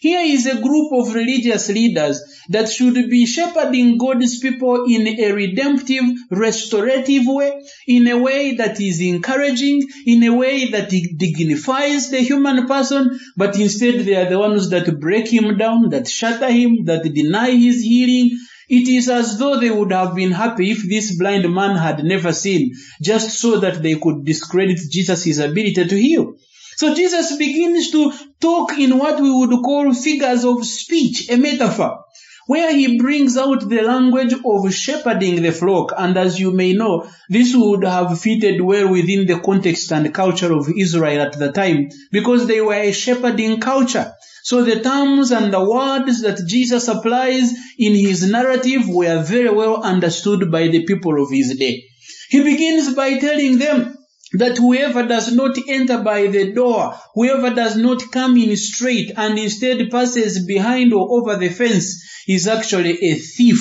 Here 0.06 0.20
is 0.20 0.46
a 0.46 0.60
group 0.60 0.92
of 0.92 1.12
religious 1.16 1.68
leaders 1.68 2.22
that 2.50 2.70
should 2.70 2.94
be 3.10 3.26
shepherding 3.26 3.98
God's 3.98 4.38
people 4.38 4.84
in 4.84 5.04
a 5.08 5.32
redemptive, 5.32 6.04
restorative 6.30 7.24
way, 7.26 7.60
in 7.88 8.06
a 8.06 8.16
way 8.16 8.54
that 8.54 8.80
is 8.80 9.00
encouraging, 9.00 9.82
in 10.06 10.22
a 10.22 10.32
way 10.32 10.70
that 10.70 10.90
dignifies 10.90 12.10
the 12.10 12.18
human 12.18 12.68
person, 12.68 13.18
but 13.36 13.58
instead 13.58 14.04
they 14.04 14.14
are 14.14 14.30
the 14.30 14.38
ones 14.38 14.70
that 14.70 15.00
break 15.00 15.26
him 15.26 15.58
down, 15.58 15.88
that 15.88 16.06
shatter 16.06 16.52
him, 16.52 16.84
that 16.84 17.02
deny 17.12 17.50
his 17.50 17.82
healing. 17.82 18.38
It 18.68 18.86
is 18.88 19.08
as 19.08 19.38
though 19.40 19.58
they 19.58 19.70
would 19.70 19.90
have 19.90 20.14
been 20.14 20.30
happy 20.30 20.70
if 20.70 20.88
this 20.88 21.16
blind 21.18 21.52
man 21.52 21.74
had 21.74 22.04
never 22.04 22.32
seen, 22.32 22.74
just 23.02 23.40
so 23.40 23.58
that 23.58 23.82
they 23.82 23.96
could 23.96 24.24
discredit 24.24 24.78
Jesus' 24.88 25.38
ability 25.38 25.84
to 25.84 25.96
heal. 25.96 26.34
So 26.76 26.94
Jesus 26.94 27.36
begins 27.36 27.90
to 27.92 28.12
talk 28.40 28.78
in 28.78 28.98
what 28.98 29.20
we 29.20 29.30
would 29.30 29.62
call 29.62 29.94
figures 29.94 30.44
of 30.44 30.64
speech, 30.64 31.30
a 31.30 31.36
metaphor, 31.36 32.04
where 32.46 32.72
he 32.74 32.98
brings 32.98 33.36
out 33.36 33.68
the 33.68 33.82
language 33.82 34.34
of 34.44 34.72
shepherding 34.72 35.42
the 35.42 35.52
flock. 35.52 35.94
And 35.96 36.16
as 36.16 36.38
you 36.38 36.52
may 36.52 36.74
know, 36.74 37.08
this 37.30 37.54
would 37.56 37.84
have 37.84 38.20
fitted 38.20 38.60
well 38.60 38.90
within 38.90 39.26
the 39.26 39.40
context 39.40 39.90
and 39.90 40.12
culture 40.14 40.52
of 40.52 40.68
Israel 40.76 41.22
at 41.22 41.38
the 41.38 41.50
time 41.50 41.88
because 42.12 42.46
they 42.46 42.60
were 42.60 42.74
a 42.74 42.92
shepherding 42.92 43.58
culture. 43.58 44.12
So 44.44 44.62
the 44.62 44.80
terms 44.80 45.32
and 45.32 45.52
the 45.52 45.64
words 45.64 46.22
that 46.22 46.46
Jesus 46.46 46.86
applies 46.88 47.52
in 47.78 47.94
his 47.94 48.30
narrative 48.30 48.88
were 48.88 49.22
very 49.22 49.50
well 49.50 49.82
understood 49.82 50.52
by 50.52 50.68
the 50.68 50.84
people 50.84 51.20
of 51.20 51.30
his 51.30 51.56
day. 51.58 51.84
He 52.28 52.44
begins 52.44 52.94
by 52.94 53.18
telling 53.18 53.58
them 53.58 53.95
that 54.32 54.58
whoever 54.58 55.06
does 55.06 55.32
not 55.32 55.56
enter 55.68 55.98
by 55.98 56.26
the 56.26 56.52
door, 56.52 56.94
whoever 57.14 57.54
does 57.54 57.76
not 57.76 58.10
come 58.10 58.36
in 58.36 58.56
straight 58.56 59.12
and 59.16 59.38
instead 59.38 59.90
passes 59.90 60.44
behind 60.44 60.92
or 60.92 61.08
over 61.18 61.36
the 61.36 61.48
fence 61.48 62.02
is 62.26 62.48
actually 62.48 62.98
a 63.04 63.14
thief. 63.14 63.60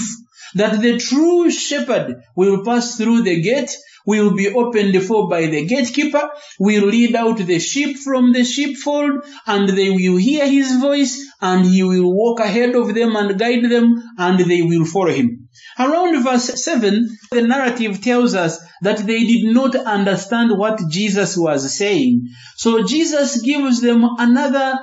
That 0.55 0.81
the 0.81 0.97
true 0.97 1.51
shepherd 1.51 2.23
will 2.35 2.63
pass 2.63 2.97
through 2.97 3.23
the 3.23 3.41
gate, 3.41 3.75
will 4.05 4.35
be 4.35 4.53
opened 4.53 5.01
for 5.03 5.29
by 5.29 5.47
the 5.47 5.65
gatekeeper, 5.65 6.29
will 6.59 6.85
lead 6.85 7.15
out 7.15 7.37
the 7.37 7.59
sheep 7.59 7.97
from 7.97 8.33
the 8.33 8.43
sheepfold, 8.43 9.23
and 9.45 9.69
they 9.69 9.89
will 9.89 10.17
hear 10.17 10.47
his 10.47 10.77
voice, 10.77 11.25
and 11.41 11.65
he 11.65 11.83
will 11.83 12.13
walk 12.13 12.39
ahead 12.39 12.75
of 12.75 12.93
them 12.93 13.15
and 13.15 13.39
guide 13.39 13.63
them, 13.69 14.01
and 14.17 14.39
they 14.39 14.61
will 14.61 14.85
follow 14.85 15.11
him. 15.11 15.49
Around 15.77 16.23
verse 16.23 16.63
7, 16.63 17.17
the 17.31 17.41
narrative 17.41 18.01
tells 18.01 18.33
us 18.33 18.59
that 18.81 18.99
they 18.99 19.25
did 19.25 19.53
not 19.53 19.75
understand 19.75 20.57
what 20.57 20.81
Jesus 20.89 21.35
was 21.37 21.77
saying. 21.77 22.27
So 22.55 22.83
Jesus 22.83 23.41
gives 23.41 23.81
them 23.81 24.05
another 24.17 24.79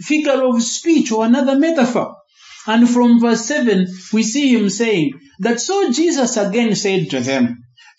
figure 0.00 0.42
of 0.42 0.62
speech 0.62 1.12
or 1.12 1.24
another 1.26 1.58
metaphor. 1.58 2.16
And 2.66 2.88
from 2.88 3.20
verse 3.20 3.44
7, 3.46 3.86
we 4.12 4.22
see 4.22 4.54
him 4.54 4.68
saying 4.70 5.12
that 5.40 5.60
so 5.60 5.90
Jesus 5.90 6.36
again 6.36 6.74
said 6.74 7.10
to 7.10 7.20
them, 7.20 7.64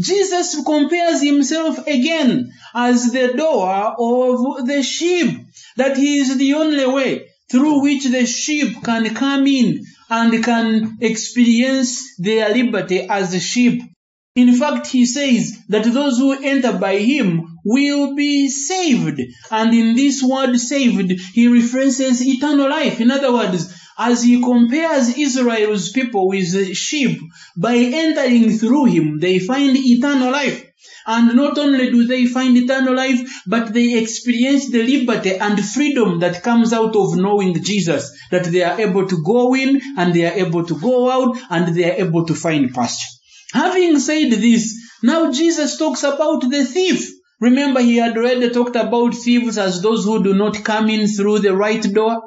Jesus 0.00 0.62
compares 0.64 1.22
himself 1.22 1.86
again 1.86 2.52
as 2.74 3.10
the 3.12 3.34
door 3.36 3.68
of 3.98 4.66
the 4.66 4.82
sheep, 4.82 5.40
that 5.76 5.96
he 5.96 6.18
is 6.18 6.38
the 6.38 6.54
only 6.54 6.86
way 6.86 7.28
through 7.50 7.82
which 7.82 8.04
the 8.04 8.26
sheep 8.26 8.82
can 8.84 9.14
come 9.14 9.46
in 9.46 9.84
and 10.10 10.44
can 10.44 10.98
experience 11.00 12.16
their 12.18 12.50
liberty 12.50 13.00
as 13.00 13.42
sheep. 13.42 13.82
In 14.38 14.54
fact, 14.54 14.86
he 14.86 15.04
says 15.04 15.58
that 15.68 15.82
those 15.82 16.18
who 16.18 16.30
enter 16.30 16.78
by 16.78 16.98
him 16.98 17.58
will 17.64 18.14
be 18.14 18.48
saved. 18.48 19.20
And 19.50 19.74
in 19.74 19.96
this 19.96 20.22
word 20.22 20.56
saved, 20.56 21.10
he 21.34 21.48
references 21.48 22.24
eternal 22.24 22.70
life. 22.70 23.00
In 23.00 23.10
other 23.10 23.32
words, 23.32 23.74
as 23.98 24.22
he 24.22 24.40
compares 24.40 25.18
Israel's 25.18 25.90
people 25.90 26.28
with 26.28 26.76
sheep, 26.76 27.20
by 27.56 27.74
entering 27.74 28.56
through 28.58 28.84
him, 28.84 29.18
they 29.18 29.40
find 29.40 29.76
eternal 29.76 30.30
life. 30.30 30.64
And 31.04 31.34
not 31.34 31.58
only 31.58 31.90
do 31.90 32.06
they 32.06 32.26
find 32.26 32.56
eternal 32.56 32.94
life, 32.94 33.20
but 33.44 33.74
they 33.74 33.98
experience 33.98 34.70
the 34.70 34.84
liberty 34.84 35.34
and 35.34 35.58
freedom 35.64 36.20
that 36.20 36.44
comes 36.44 36.72
out 36.72 36.94
of 36.94 37.16
knowing 37.16 37.60
Jesus. 37.60 38.16
That 38.30 38.44
they 38.44 38.62
are 38.62 38.80
able 38.80 39.08
to 39.08 39.20
go 39.24 39.56
in 39.56 39.80
and 39.96 40.14
they 40.14 40.26
are 40.26 40.46
able 40.46 40.64
to 40.64 40.78
go 40.78 41.10
out 41.10 41.36
and 41.50 41.74
they 41.74 41.90
are 41.90 42.06
able 42.06 42.24
to 42.26 42.36
find 42.36 42.72
pasture. 42.72 43.17
Having 43.52 44.00
said 44.00 44.30
this, 44.32 44.78
now 45.02 45.32
Jesus 45.32 45.78
talks 45.78 46.02
about 46.02 46.50
the 46.50 46.64
thief. 46.64 47.10
Remember, 47.40 47.80
he 47.80 47.96
had 47.96 48.16
already 48.16 48.50
talked 48.50 48.76
about 48.76 49.14
thieves 49.14 49.56
as 49.56 49.80
those 49.80 50.04
who 50.04 50.22
do 50.22 50.34
not 50.34 50.64
come 50.64 50.90
in 50.90 51.06
through 51.06 51.38
the 51.38 51.56
right 51.56 51.82
door. 51.82 52.20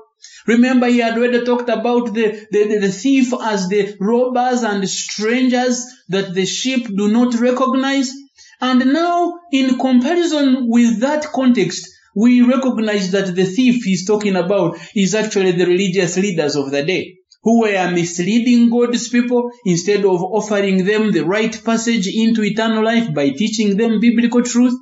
Remember, 0.48 0.88
he 0.88 1.00
had 1.00 1.18
already 1.18 1.44
talked 1.44 1.70
about 1.70 2.14
the, 2.14 2.48
the, 2.52 2.80
the, 2.80 2.92
thief 2.92 3.34
as 3.40 3.68
the 3.70 3.96
robbers 4.00 4.64
and 4.64 4.88
strangers 4.90 5.86
that 6.10 6.34
the 6.34 6.46
sheep 6.46 6.88
do 6.88 7.12
not 7.12 7.36
recognize. 7.36 8.12
And 8.60 8.94
now, 8.94 9.40
in 9.52 9.78
comparison 9.78 10.70
with 10.70 11.02
that 11.02 11.26
context, 11.26 11.88
we 12.16 12.42
recognize 12.42 13.12
that 13.12 13.36
the 13.36 13.46
thief 13.46 13.84
he's 13.84 14.08
talking 14.08 14.36
about 14.36 14.78
is 14.96 15.14
actually 15.14 15.52
the 15.52 15.66
religious 15.66 16.18
leaders 16.18 16.56
of 16.56 16.72
the 16.72 16.84
day 16.84 17.18
who 17.44 17.62
were 17.62 17.92
misleading 17.92 18.70
God's 18.70 19.10
people 19.10 19.52
instead 19.66 20.06
of 20.06 20.22
offering 20.22 20.86
them 20.86 21.12
the 21.12 21.26
right 21.26 21.60
passage 21.64 22.08
into 22.08 22.44
eternal 22.44 22.84
life 22.84 23.14
by 23.14 23.30
teaching 23.30 23.78
them 23.78 24.00
biblical 24.00 24.44
truth. 24.44 24.78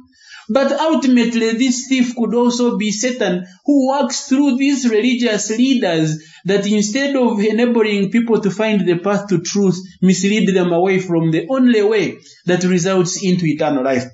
But 0.52 0.72
ultimately, 0.72 1.52
this 1.52 1.88
thief 1.88 2.16
could 2.16 2.34
also 2.34 2.78
be 2.78 2.92
Satan 2.92 3.46
who 3.66 3.88
works 3.88 4.28
through 4.28 4.58
these 4.58 4.90
religious 4.90 5.52
leaders 5.52 6.24
that 6.46 6.66
instead 6.66 7.16
of 7.16 7.40
enabling 7.40 8.10
people 8.10 8.42
to 8.42 8.50
find 8.50 8.88
the 8.88 8.98
path 8.98 9.28
to 9.30 9.42
truth, 9.42 9.78
mislead 10.02 10.50
them 10.56 10.74
away 10.74 11.00
from 11.00 11.32
the 11.32 11.46
only 11.50 11.84
way 11.84 12.18
that 12.46 12.64
results 12.64 13.24
into 13.24 13.46
eternal 13.46 13.84
life. 13.84 14.06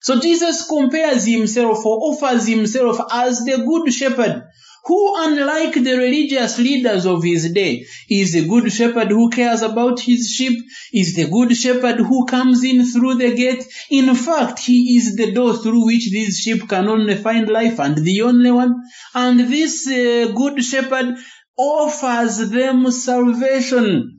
So 0.00 0.20
Jesus 0.20 0.66
compares 0.66 1.24
himself 1.24 1.84
or 1.86 1.98
offers 2.12 2.46
himself 2.46 3.00
as 3.12 3.44
the 3.44 3.58
good 3.58 3.92
shepherd 3.92 4.44
who, 4.84 5.14
unlike 5.24 5.74
the 5.74 5.96
religious 5.96 6.58
leaders 6.58 7.06
of 7.06 7.22
his 7.22 7.52
day, 7.52 7.86
is 8.08 8.34
a 8.34 8.46
good 8.46 8.72
shepherd 8.72 9.08
who 9.08 9.30
cares 9.30 9.62
about 9.62 10.00
his 10.00 10.30
sheep, 10.30 10.58
is 10.92 11.14
the 11.14 11.28
good 11.28 11.56
shepherd 11.56 11.98
who 11.98 12.26
comes 12.26 12.64
in 12.64 12.84
through 12.86 13.16
the 13.16 13.34
gate. 13.34 13.64
In 13.90 14.14
fact, 14.14 14.60
he 14.60 14.96
is 14.96 15.16
the 15.16 15.32
door 15.32 15.56
through 15.56 15.86
which 15.86 16.10
these 16.10 16.38
sheep 16.38 16.68
can 16.68 16.88
only 16.88 17.16
find 17.16 17.48
life 17.48 17.78
and 17.78 17.96
the 17.96 18.22
only 18.22 18.50
one. 18.50 18.74
And 19.14 19.40
this 19.40 19.86
uh, 19.86 20.32
good 20.34 20.62
shepherd 20.64 21.16
offers 21.56 22.50
them 22.50 22.90
salvation. 22.90 24.17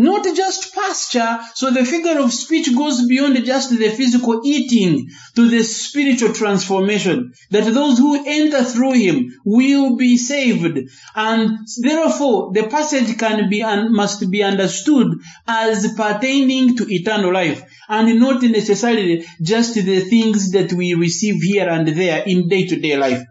Not 0.00 0.24
just 0.36 0.72
pasture, 0.72 1.40
so 1.54 1.72
the 1.72 1.84
figure 1.84 2.20
of 2.20 2.32
speech 2.32 2.72
goes 2.74 3.06
beyond 3.08 3.44
just 3.44 3.70
the 3.70 3.90
physical 3.90 4.40
eating 4.44 5.08
to 5.34 5.48
the 5.48 5.64
spiritual 5.64 6.32
transformation, 6.32 7.32
that 7.50 7.64
those 7.74 7.98
who 7.98 8.24
enter 8.24 8.62
through 8.62 8.92
him 8.92 9.34
will 9.44 9.96
be 9.96 10.16
saved. 10.16 10.78
And 11.16 11.66
therefore, 11.82 12.52
the 12.52 12.68
passage 12.68 13.18
can 13.18 13.50
be 13.50 13.62
and 13.62 13.92
must 13.92 14.30
be 14.30 14.44
understood 14.44 15.18
as 15.48 15.92
pertaining 15.94 16.76
to 16.76 16.86
eternal 16.88 17.32
life, 17.32 17.64
and 17.88 18.20
not 18.20 18.40
necessarily 18.42 19.24
just 19.42 19.74
the 19.74 20.00
things 20.00 20.52
that 20.52 20.72
we 20.72 20.94
receive 20.94 21.42
here 21.42 21.68
and 21.68 21.88
there 21.88 22.22
in 22.24 22.48
day-to-day 22.48 22.96
life. 22.96 23.24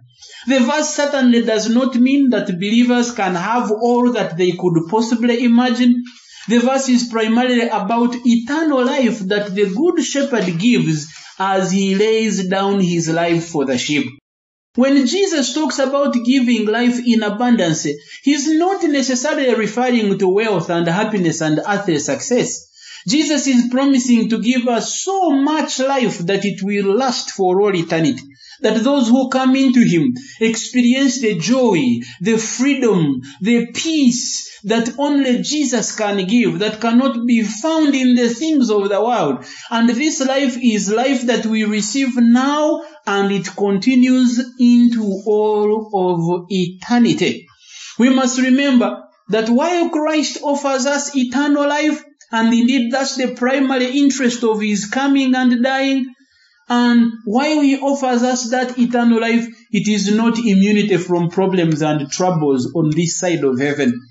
The 0.47 0.59
verse 0.59 0.93
certainly 0.95 1.43
does 1.43 1.69
not 1.69 1.95
mean 1.95 2.29
that 2.31 2.47
believers 2.47 3.11
can 3.11 3.35
have 3.35 3.71
all 3.71 4.11
that 4.13 4.37
they 4.37 4.51
could 4.51 4.87
possibly 4.89 5.43
imagine, 5.43 6.03
the 6.47 6.59
verse 6.59 6.89
is 6.89 7.09
primarily 7.09 7.67
about 7.67 8.15
eternal 8.25 8.85
life 8.85 9.19
that 9.19 9.53
the 9.53 9.65
good 9.65 10.03
shepherd 10.03 10.57
gives 10.59 11.07
as 11.39 11.71
he 11.71 11.95
lays 11.95 12.47
down 12.47 12.79
his 12.79 13.09
life 13.09 13.47
for 13.47 13.65
the 13.65 13.77
sheep. 13.77 14.05
When 14.75 15.05
Jesus 15.07 15.53
talks 15.53 15.79
about 15.79 16.13
giving 16.23 16.67
life 16.67 16.99
in 17.05 17.23
abundance, 17.23 17.87
he's 18.23 18.47
not 18.47 18.83
necessarily 18.83 19.55
referring 19.55 20.17
to 20.19 20.29
wealth 20.29 20.69
and 20.69 20.87
happiness 20.87 21.41
and 21.41 21.59
earthly 21.67 21.99
success. 21.99 22.67
Jesus 23.07 23.47
is 23.47 23.69
promising 23.71 24.29
to 24.29 24.41
give 24.41 24.67
us 24.67 25.01
so 25.01 25.31
much 25.31 25.79
life 25.79 26.19
that 26.19 26.45
it 26.45 26.61
will 26.61 26.95
last 26.95 27.31
for 27.31 27.61
all 27.61 27.75
eternity 27.75 28.21
that 28.61 28.83
those 28.83 29.07
who 29.07 29.29
come 29.29 29.55
into 29.55 29.81
him 29.81 30.13
experience 30.39 31.21
the 31.21 31.37
joy, 31.37 31.99
the 32.21 32.37
freedom, 32.37 33.21
the 33.41 33.67
peace 33.73 34.59
that 34.63 34.97
only 34.97 35.41
Jesus 35.41 35.95
can 35.95 36.25
give, 36.27 36.59
that 36.59 36.81
cannot 36.81 37.25
be 37.25 37.43
found 37.43 37.95
in 37.95 38.15
the 38.15 38.29
things 38.29 38.69
of 38.69 38.89
the 38.89 39.01
world. 39.01 39.45
And 39.69 39.89
this 39.89 40.19
life 40.25 40.57
is 40.61 40.91
life 40.91 41.27
that 41.27 41.45
we 41.45 41.63
receive 41.63 42.17
now 42.17 42.83
and 43.05 43.31
it 43.31 43.55
continues 43.55 44.43
into 44.59 45.21
all 45.25 45.89
of 45.93 46.47
eternity. 46.49 47.47
We 47.97 48.09
must 48.09 48.39
remember 48.39 49.03
that 49.29 49.49
while 49.49 49.89
Christ 49.89 50.39
offers 50.43 50.85
us 50.85 51.15
eternal 51.15 51.67
life, 51.67 52.03
and 52.31 52.53
indeed 52.53 52.91
that's 52.91 53.15
the 53.15 53.35
primary 53.35 53.97
interest 53.97 54.43
of 54.43 54.61
his 54.61 54.85
coming 54.85 55.33
and 55.35 55.63
dying, 55.63 56.13
and 56.69 57.13
while 57.25 57.61
he 57.61 57.77
offers 57.79 58.23
us 58.23 58.49
that 58.51 58.77
eternal 58.77 59.21
life, 59.21 59.47
it 59.71 59.87
is 59.87 60.13
not 60.13 60.37
immunity 60.37 60.97
from 60.97 61.29
problems 61.29 61.81
and 61.81 62.11
troubles 62.11 62.73
on 62.75 62.89
this 62.89 63.17
side 63.19 63.43
of 63.43 63.59
heaven. 63.59 64.01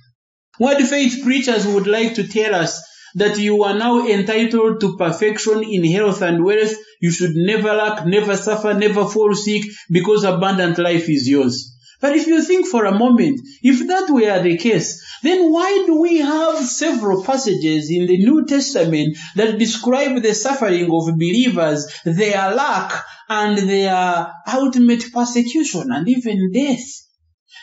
Word 0.59 0.83
faith 0.85 1.23
preachers 1.23 1.67
would 1.67 1.87
like 1.87 2.15
to 2.15 2.27
tell 2.27 2.55
us 2.55 2.83
that 3.15 3.39
you 3.39 3.63
are 3.65 3.75
now 3.75 4.07
entitled 4.07 4.81
to 4.81 4.97
perfection 4.97 5.65
in 5.65 5.85
health 5.85 6.23
and 6.23 6.45
wealth. 6.45 6.75
You 7.01 7.11
should 7.11 7.35
never 7.35 7.75
lack, 7.75 8.07
never 8.07 8.37
suffer, 8.37 8.73
never 8.73 9.07
fall 9.07 9.35
sick 9.35 9.63
because 9.91 10.25
abundant 10.25 10.79
life 10.79 11.09
is 11.11 11.29
yours. 11.29 11.76
But 12.01 12.15
if 12.15 12.27
you 12.27 12.43
think 12.43 12.67
for 12.67 12.85
a 12.85 12.99
moment, 12.99 13.41
if 13.63 13.87
that 13.89 14.11
were 14.11 14.43
the 14.43 14.59
case, 14.59 15.03
then 15.23 15.51
why 15.51 15.85
do 15.87 16.01
we 16.01 16.19
have 16.19 16.65
several 16.65 17.25
passages 17.25 17.91
in 17.91 18.07
the 18.07 18.19
New 18.19 18.45
Testament 18.47 19.17
that 19.35 19.59
describe 19.59 20.23
the 20.23 20.35
suffering 20.35 20.85
of 20.93 21.19
believers, 21.19 21.87
their 22.05 22.55
lack, 22.55 22.93
and 23.29 23.57
their 23.59 24.31
ultimate 24.53 25.05
persecution 25.13 25.91
and 25.91 26.09
even 26.09 26.53
death? 26.53 26.87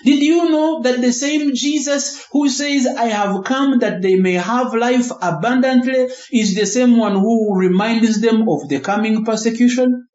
Did 0.03 0.21
you 0.21 0.49
know 0.49 0.81
that 0.81 1.01
the 1.01 1.13
same 1.13 1.53
Jesus 1.53 2.25
who 2.31 2.49
says, 2.49 2.87
I 2.87 3.05
have 3.05 3.43
come 3.43 3.79
that 3.79 4.01
they 4.01 4.15
may 4.15 4.33
have 4.33 4.73
life 4.73 5.11
abundantly, 5.21 6.09
is 6.31 6.55
the 6.55 6.65
same 6.65 6.97
one 6.97 7.13
who 7.13 7.55
reminds 7.55 8.19
them 8.19 8.49
of 8.49 8.67
the 8.67 8.79
coming 8.79 9.23
persecution? 9.23 10.07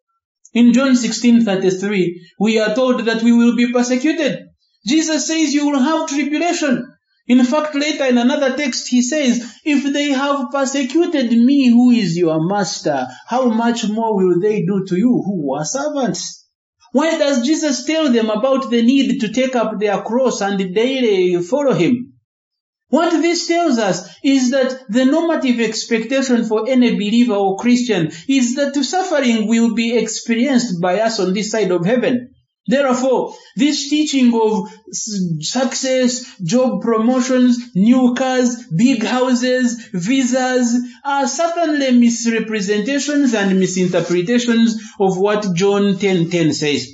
In 0.54 0.72
John 0.72 0.96
16:33, 0.96 2.20
we 2.40 2.58
are 2.58 2.74
told 2.74 3.04
that 3.04 3.22
we 3.22 3.32
will 3.32 3.54
be 3.54 3.72
persecuted. 3.72 4.48
Jesus 4.86 5.26
says 5.26 5.52
you 5.52 5.66
will 5.68 5.80
have 5.80 6.08
tribulation. 6.08 6.86
In 7.26 7.44
fact, 7.44 7.74
later 7.74 8.06
in 8.06 8.16
another 8.16 8.56
text, 8.56 8.88
he 8.88 9.02
says, 9.02 9.44
If 9.62 9.92
they 9.92 10.08
have 10.08 10.50
persecuted 10.50 11.30
me, 11.30 11.68
who 11.68 11.90
is 11.90 12.16
your 12.16 12.42
master, 12.48 13.06
how 13.26 13.50
much 13.50 13.86
more 13.88 14.16
will 14.16 14.40
they 14.40 14.62
do 14.62 14.86
to 14.88 14.96
you 14.96 15.22
who 15.26 15.54
are 15.54 15.66
servants? 15.66 16.46
Why 16.92 17.18
does 17.18 17.46
Jesus 17.46 17.84
tell 17.84 18.10
them 18.10 18.30
about 18.30 18.70
the 18.70 18.80
need 18.82 19.20
to 19.20 19.30
take 19.30 19.54
up 19.54 19.78
their 19.78 20.00
cross 20.00 20.40
and 20.40 20.74
daily 20.74 21.42
follow 21.42 21.74
him? 21.74 22.07
What 22.90 23.20
this 23.20 23.46
tells 23.46 23.78
us 23.78 24.08
is 24.24 24.50
that 24.50 24.84
the 24.88 25.04
normative 25.04 25.60
expectation 25.60 26.44
for 26.46 26.68
any 26.68 26.92
believer 26.94 27.34
or 27.34 27.58
Christian 27.58 28.10
is 28.26 28.54
that 28.56 28.74
suffering 28.76 29.46
will 29.46 29.74
be 29.74 29.96
experienced 29.96 30.80
by 30.80 31.00
us 31.00 31.20
on 31.20 31.34
this 31.34 31.50
side 31.50 31.70
of 31.70 31.84
heaven. 31.84 32.34
Therefore, 32.66 33.34
this 33.56 33.88
teaching 33.88 34.34
of 34.34 34.68
success, 34.92 36.38
job 36.42 36.82
promotions, 36.82 37.58
new 37.74 38.14
cars, 38.14 38.64
big 38.66 39.02
houses, 39.02 39.88
visas 39.92 40.78
are 41.02 41.26
certainly 41.26 41.92
misrepresentations 41.92 43.32
and 43.32 43.58
misinterpretations 43.58 44.76
of 45.00 45.16
what 45.16 45.54
John 45.54 45.96
10:10 45.96 46.30
10, 46.30 46.52
says. 46.52 46.88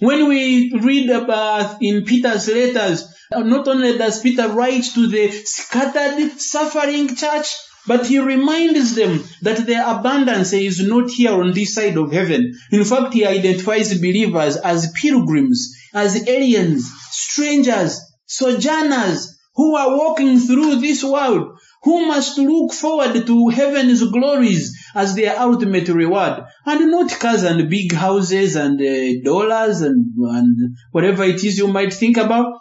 When 0.00 0.28
we 0.28 0.72
read 0.74 1.08
about 1.08 1.82
in 1.82 2.04
Peter's 2.04 2.48
letters, 2.48 3.13
not 3.42 3.68
only 3.68 3.98
does 3.98 4.20
Peter 4.20 4.48
write 4.48 4.84
to 4.94 5.06
the 5.06 5.30
scattered, 5.30 6.40
suffering 6.40 7.14
church, 7.14 7.54
but 7.86 8.06
he 8.06 8.18
reminds 8.18 8.94
them 8.94 9.22
that 9.42 9.66
their 9.66 9.86
abundance 9.86 10.52
is 10.52 10.80
not 10.86 11.10
here 11.10 11.32
on 11.32 11.52
this 11.52 11.74
side 11.74 11.96
of 11.96 12.12
heaven. 12.12 12.54
In 12.72 12.84
fact, 12.84 13.12
he 13.12 13.26
identifies 13.26 13.98
believers 13.98 14.56
as 14.56 14.92
pilgrims, 14.92 15.76
as 15.92 16.26
aliens, 16.28 16.90
strangers, 17.10 18.00
sojourners 18.26 19.38
who 19.54 19.76
are 19.76 19.96
walking 19.96 20.40
through 20.40 20.76
this 20.76 21.04
world, 21.04 21.58
who 21.82 22.06
must 22.06 22.38
look 22.38 22.72
forward 22.72 23.26
to 23.26 23.48
heaven's 23.48 24.02
glories 24.10 24.76
as 24.94 25.14
their 25.14 25.38
ultimate 25.38 25.88
reward, 25.88 26.44
and 26.66 26.90
not 26.90 27.10
cars 27.20 27.42
and 27.42 27.68
big 27.68 27.92
houses 27.92 28.56
and 28.56 28.80
uh, 28.80 29.22
dollars 29.22 29.82
and, 29.82 30.12
and 30.16 30.76
whatever 30.90 31.22
it 31.24 31.44
is 31.44 31.58
you 31.58 31.68
might 31.68 31.92
think 31.92 32.16
about. 32.16 32.54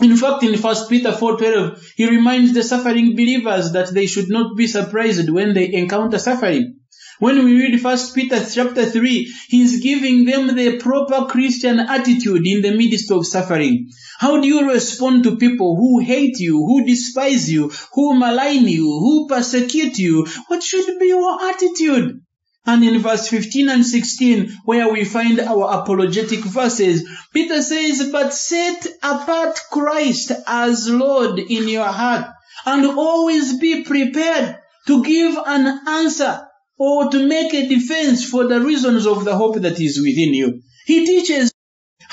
In 0.00 0.16
fact, 0.16 0.42
in 0.42 0.60
1 0.60 0.88
Peter 0.88 1.12
4.12, 1.12 1.92
he 1.96 2.08
reminds 2.08 2.52
the 2.52 2.64
suffering 2.64 3.12
believers 3.14 3.72
that 3.72 3.94
they 3.94 4.06
should 4.06 4.28
not 4.28 4.56
be 4.56 4.66
surprised 4.66 5.30
when 5.30 5.54
they 5.54 5.72
encounter 5.72 6.18
suffering. 6.18 6.80
When 7.20 7.44
we 7.44 7.54
read 7.54 7.82
1 7.82 7.98
Peter 8.12 8.44
chapter 8.44 8.86
3, 8.86 9.32
he 9.48 9.62
is 9.62 9.80
giving 9.80 10.24
them 10.24 10.56
the 10.56 10.78
proper 10.78 11.26
Christian 11.26 11.78
attitude 11.78 12.44
in 12.44 12.60
the 12.60 12.76
midst 12.76 13.12
of 13.12 13.24
suffering. 13.24 13.88
How 14.18 14.40
do 14.40 14.48
you 14.48 14.68
respond 14.68 15.22
to 15.24 15.36
people 15.36 15.76
who 15.76 16.00
hate 16.00 16.40
you, 16.40 16.56
who 16.56 16.84
despise 16.84 17.50
you, 17.50 17.70
who 17.92 18.18
malign 18.18 18.66
you, 18.66 18.84
who 18.84 19.28
persecute 19.28 19.96
you? 19.96 20.26
What 20.48 20.64
should 20.64 20.98
be 20.98 21.06
your 21.06 21.40
attitude? 21.40 22.23
And 22.66 22.82
in 22.82 23.00
verse 23.00 23.28
15 23.28 23.68
and 23.68 23.86
16, 23.86 24.50
where 24.64 24.90
we 24.92 25.04
find 25.04 25.38
our 25.38 25.80
apologetic 25.80 26.40
verses, 26.40 27.06
Peter 27.32 27.60
says, 27.60 28.08
But 28.10 28.32
set 28.32 28.86
apart 29.02 29.58
Christ 29.70 30.32
as 30.46 30.88
Lord 30.88 31.38
in 31.38 31.68
your 31.68 31.86
heart, 31.86 32.26
and 32.64 32.86
always 32.86 33.58
be 33.58 33.84
prepared 33.84 34.58
to 34.86 35.04
give 35.04 35.36
an 35.46 35.80
answer 35.86 36.46
or 36.78 37.10
to 37.10 37.26
make 37.26 37.54
a 37.54 37.68
defense 37.68 38.28
for 38.28 38.46
the 38.46 38.60
reasons 38.60 39.06
of 39.06 39.24
the 39.24 39.36
hope 39.36 39.56
that 39.56 39.80
is 39.80 40.00
within 40.00 40.34
you. 40.34 40.62
He 40.86 41.06
teaches 41.06 41.53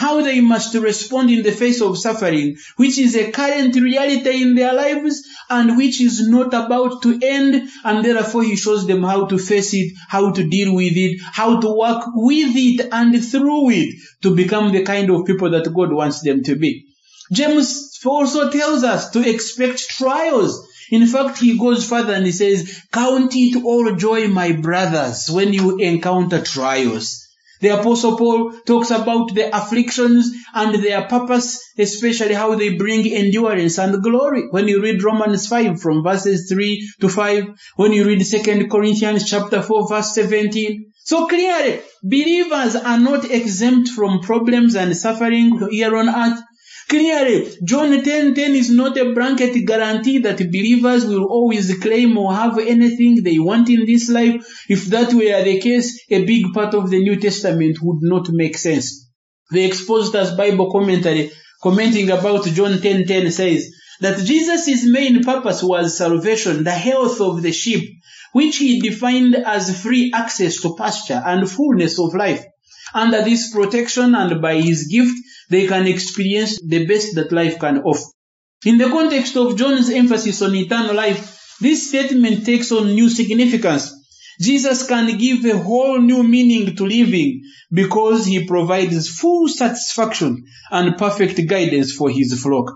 how 0.02 0.20
they 0.24 0.42
must 0.42 0.74
respond 0.74 1.30
in 1.30 1.44
the 1.44 1.52
face 1.52 1.80
of 1.80 1.96
suffering, 1.96 2.58
which 2.78 2.98
is 2.98 3.16
a 3.16 3.32
current 3.32 3.76
reality 3.76 4.42
in 4.42 4.56
their 4.56 4.74
lives 4.74 5.22
and 5.48 5.78
which 5.78 6.02
is 6.02 6.28
not 6.28 6.48
about 6.48 7.04
to 7.04 7.20
end. 7.22 7.70
And 7.84 8.04
therefore 8.04 8.44
he 8.44 8.56
shows 8.56 8.88
them 8.88 9.04
how 9.04 9.28
to 9.28 9.38
face 9.38 9.76
it, 9.76 9.94
how 10.08 10.32
to 10.32 10.44
deal 10.50 10.74
with 10.74 10.94
it, 10.96 11.22
how 11.22 11.60
to 11.60 11.72
work 11.72 12.04
with 12.16 12.56
it 12.56 12.90
and 12.92 13.24
through 13.24 13.70
it 13.70 13.96
to 14.24 14.36
become 14.36 14.72
the 14.72 14.84
kind 14.84 15.12
of 15.12 15.28
people 15.28 15.52
that 15.52 15.72
God 15.72 15.94
wants 15.94 16.22
them 16.22 16.42
to 16.46 16.56
be. 16.56 16.88
James 17.32 18.00
also 18.04 18.50
tells 18.50 18.84
us 18.84 19.12
to 19.12 19.22
expect 19.22 19.88
trials. 19.88 20.68
In 20.90 21.06
fact, 21.06 21.38
he 21.38 21.60
goes 21.60 21.88
further 21.88 22.14
and 22.14 22.26
he 22.26 22.32
says, 22.32 22.82
count 22.92 23.34
it 23.36 23.64
all 23.64 23.96
joy, 23.96 24.28
my 24.28 24.54
brothers, 24.54 25.30
when 25.30 25.54
you 25.54 25.78
encounter 25.78 26.42
trials. 26.42 27.21
The 27.62 27.80
apostle 27.80 28.18
Paul 28.18 28.52
talks 28.66 28.90
about 28.90 29.34
the 29.36 29.56
afflictions 29.56 30.32
and 30.54 30.84
their 30.84 31.04
purpose, 31.04 31.72
especially 31.78 32.34
how 32.34 32.56
they 32.56 32.76
bring 32.76 33.08
endurance 33.08 33.78
and 33.78 34.04
glory. 34.04 34.48
When 34.50 34.68
you 34.68 34.82
read 34.82 35.04
Romans 35.04 35.48
5 35.48 35.80
from 35.80 36.04
verses 36.04 36.50
3 36.50 36.90
to 37.02 37.10
5, 37.10 37.46
when 37.76 37.94
you 37.94 38.06
read 38.06 38.26
2 38.26 38.68
Corinthians 38.68 39.30
chapter 39.30 39.62
4 39.62 39.90
verse 39.90 40.14
17. 40.16 40.92
So 41.04 41.28
clearly, 41.28 41.82
believers 42.04 42.76
are 42.76 43.00
not 43.00 43.26
exempt 43.26 43.90
from 43.90 44.22
problems 44.22 44.76
and 44.76 44.96
suffering 44.96 45.70
here 45.70 45.96
on 45.96 46.10
earth. 46.10 46.42
Clearly, 46.92 47.48
John 47.64 47.90
10:10 48.04 48.36
10, 48.36 48.54
is 48.54 48.70
not 48.70 48.98
a 48.98 49.14
blanket 49.14 49.54
guarantee 49.66 50.18
that 50.18 50.40
believers 50.40 51.06
will 51.06 51.24
always 51.24 51.74
claim 51.80 52.18
or 52.18 52.34
have 52.34 52.60
anything 52.60 53.24
they 53.24 53.40
want 53.40 53.70
in 53.70 53.86
this 53.86 54.10
life. 54.10 54.36
If 54.68 54.88
that 54.88 55.14
were 55.14 55.42
the 55.42 55.58
case, 55.62 56.04
a 56.10 56.26
big 56.26 56.52
part 56.54 56.74
of 56.74 56.90
the 56.90 57.00
New 57.00 57.16
Testament 57.16 57.78
would 57.82 58.00
not 58.02 58.28
make 58.32 58.58
sense. 58.58 59.08
The 59.52 59.64
Expositor's 59.64 60.36
Bible 60.36 60.70
commentary, 60.70 61.32
commenting 61.64 62.12
about 62.12 62.44
John 62.48 62.74
10:10 62.80 63.08
10, 63.08 63.32
says 63.32 63.72
that 64.02 64.26
Jesus' 64.26 64.84
main 64.84 65.24
purpose 65.24 65.64
was 65.64 65.98
salvation, 65.98 66.66
the 66.66 66.72
health 66.72 67.22
of 67.22 67.42
the 67.42 67.54
sheep, 67.54 67.90
which 68.34 68.58
he 68.58 68.82
defined 68.82 69.38
as 69.38 69.82
free 69.82 70.12
access 70.14 70.60
to 70.64 70.76
pasture 70.76 71.24
and 71.26 71.50
fullness 71.50 71.98
of 72.00 72.14
life. 72.14 72.44
Under 72.94 73.24
this 73.24 73.50
protection 73.54 74.14
and 74.14 74.42
by 74.42 74.60
his 74.60 74.88
gift, 74.88 75.16
they 75.52 75.68
can 75.68 75.86
experience 75.86 76.60
the 76.66 76.86
best 76.86 77.16
that 77.16 77.32
life 77.32 77.60
can 77.60 77.80
offer. 77.80 78.10
In 78.66 78.78
the 78.78 78.90
context 78.90 79.36
of 79.36 79.58
John's 79.58 79.90
emphasis 79.90 80.42
on 80.42 80.56
eternal 80.56 80.96
life, 80.96 81.58
this 81.60 81.90
statement 81.90 82.46
takes 82.46 82.72
on 82.72 82.96
new 82.96 83.10
significance. 83.10 83.94
Jesus 84.40 84.88
can 84.88 85.18
give 85.18 85.44
a 85.46 85.58
whole 85.58 86.00
new 86.00 86.24
meaning 86.24 86.76
to 86.76 86.86
living 86.86 87.44
because 87.72 88.26
he 88.26 88.48
provides 88.48 89.10
full 89.10 89.48
satisfaction 89.48 90.46
and 90.72 90.98
perfect 90.98 91.48
guidance 91.48 91.94
for 91.94 92.10
his 92.10 92.42
flock. 92.42 92.72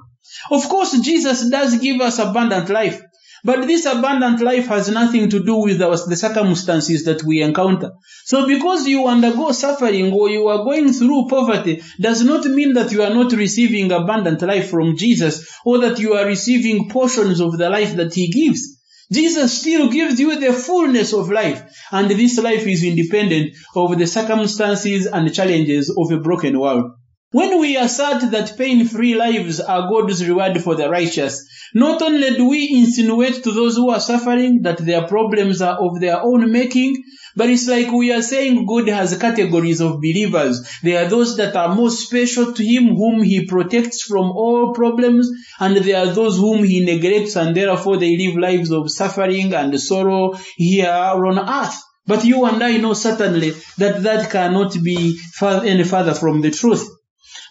Of 0.51 0.67
course, 0.67 0.99
Jesus 0.99 1.49
does 1.49 1.79
give 1.79 2.01
us 2.01 2.19
abundant 2.19 2.69
life, 2.69 3.01
but 3.45 3.67
this 3.67 3.85
abundant 3.85 4.41
life 4.41 4.65
has 4.65 4.89
nothing 4.89 5.29
to 5.29 5.45
do 5.45 5.57
with 5.57 5.77
the 5.77 6.15
circumstances 6.15 7.03
that 7.05 7.23
we 7.23 7.43
encounter. 7.43 7.91
So 8.25 8.47
because 8.47 8.87
you 8.87 9.07
undergo 9.07 9.51
suffering 9.51 10.11
or 10.11 10.29
you 10.29 10.47
are 10.47 10.63
going 10.63 10.91
through 10.91 11.27
poverty 11.29 11.83
does 12.01 12.23
not 12.23 12.43
mean 12.45 12.73
that 12.73 12.91
you 12.91 13.03
are 13.03 13.13
not 13.13 13.31
receiving 13.33 13.91
abundant 13.91 14.41
life 14.41 14.71
from 14.71 14.97
Jesus 14.97 15.47
or 15.63 15.77
that 15.81 15.99
you 15.99 16.15
are 16.15 16.25
receiving 16.25 16.89
portions 16.89 17.39
of 17.39 17.57
the 17.59 17.69
life 17.69 17.95
that 17.97 18.15
he 18.15 18.31
gives. 18.31 18.81
Jesus 19.11 19.59
still 19.61 19.91
gives 19.91 20.19
you 20.19 20.39
the 20.39 20.51
fullness 20.51 21.13
of 21.13 21.29
life, 21.29 21.61
and 21.91 22.09
this 22.09 22.39
life 22.39 22.65
is 22.65 22.83
independent 22.83 23.55
of 23.75 23.99
the 23.99 24.07
circumstances 24.07 25.05
and 25.05 25.31
challenges 25.31 25.95
of 25.95 26.11
a 26.11 26.19
broken 26.19 26.59
world. 26.59 26.93
When 27.31 27.59
we 27.59 27.75
assert 27.75 28.31
that 28.31 28.57
pain-free 28.57 29.15
lives 29.15 29.59
are 29.59 29.89
God's 29.89 30.25
reward 30.25 30.61
for 30.61 30.75
the 30.75 30.89
righteous, 30.89 31.45
not 31.73 32.01
only 32.01 32.35
do 32.35 32.47
we 32.47 32.69
insinuate 32.71 33.43
to 33.43 33.51
those 33.51 33.75
who 33.75 33.89
are 33.89 33.99
suffering 33.99 34.61
that 34.61 34.77
their 34.77 35.07
problems 35.07 35.61
are 35.61 35.77
of 35.77 35.99
their 35.99 36.21
own 36.21 36.51
making, 36.51 37.03
but 37.35 37.49
it's 37.49 37.67
like 37.67 37.91
we 37.91 38.13
are 38.13 38.21
saying 38.21 38.65
God 38.65 38.87
has 38.87 39.17
categories 39.17 39.81
of 39.81 39.99
believers. 39.99 40.65
There 40.83 41.03
are 41.03 41.09
those 41.09 41.35
that 41.35 41.55
are 41.55 41.75
most 41.75 42.07
special 42.07 42.53
to 42.53 42.63
Him, 42.63 42.95
whom 42.95 43.21
He 43.21 43.45
protects 43.45 44.03
from 44.03 44.31
all 44.31 44.73
problems, 44.73 45.29
and 45.59 45.75
there 45.75 46.07
are 46.07 46.13
those 46.13 46.37
whom 46.37 46.63
He 46.63 46.85
neglects, 46.85 47.35
and 47.35 47.53
therefore 47.53 47.97
they 47.97 48.15
live 48.15 48.37
lives 48.37 48.71
of 48.71 48.89
suffering 48.89 49.53
and 49.53 49.77
sorrow 49.81 50.35
here 50.55 50.87
on 50.89 51.39
earth. 51.39 51.75
But 52.07 52.23
you 52.23 52.45
and 52.45 52.63
I 52.63 52.77
know 52.77 52.93
certainly 52.93 53.55
that 53.79 54.03
that 54.03 54.29
cannot 54.29 54.81
be 54.81 55.17
far 55.17 55.65
any 55.65 55.83
further 55.83 56.13
from 56.13 56.39
the 56.41 56.51
truth 56.51 56.87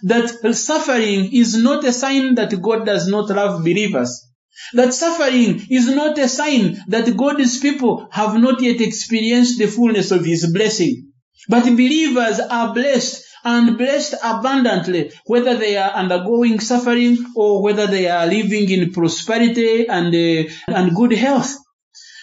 that 0.04 0.54
suffering 0.54 1.32
is 1.32 1.56
not 1.56 1.84
a 1.84 1.92
sign 1.92 2.34
that 2.36 2.60
God 2.60 2.86
does 2.86 3.08
not 3.08 3.30
love 3.30 3.64
believers. 3.64 4.26
That 4.74 4.94
suffering 4.94 5.66
is 5.70 5.88
not 5.88 6.18
a 6.18 6.28
sign 6.28 6.78
that 6.88 7.16
God's 7.16 7.58
people 7.58 8.06
have 8.10 8.40
not 8.40 8.62
yet 8.62 8.80
experienced 8.80 9.58
the 9.58 9.66
fullness 9.66 10.10
of 10.10 10.24
His 10.24 10.50
blessing. 10.52 11.12
But 11.48 11.64
believers 11.64 12.38
are 12.40 12.72
blessed 12.72 13.24
and 13.44 13.76
blessed 13.76 14.14
abundantly, 14.22 15.12
whether 15.26 15.56
they 15.56 15.76
are 15.76 15.90
undergoing 15.90 16.60
suffering 16.60 17.18
or 17.34 17.62
whether 17.62 17.86
they 17.86 18.08
are 18.08 18.26
living 18.26 18.70
in 18.70 18.92
prosperity 18.92 19.86
and, 19.86 20.14
uh, 20.14 20.50
and 20.68 20.94
good 20.94 21.12
health. 21.12 21.54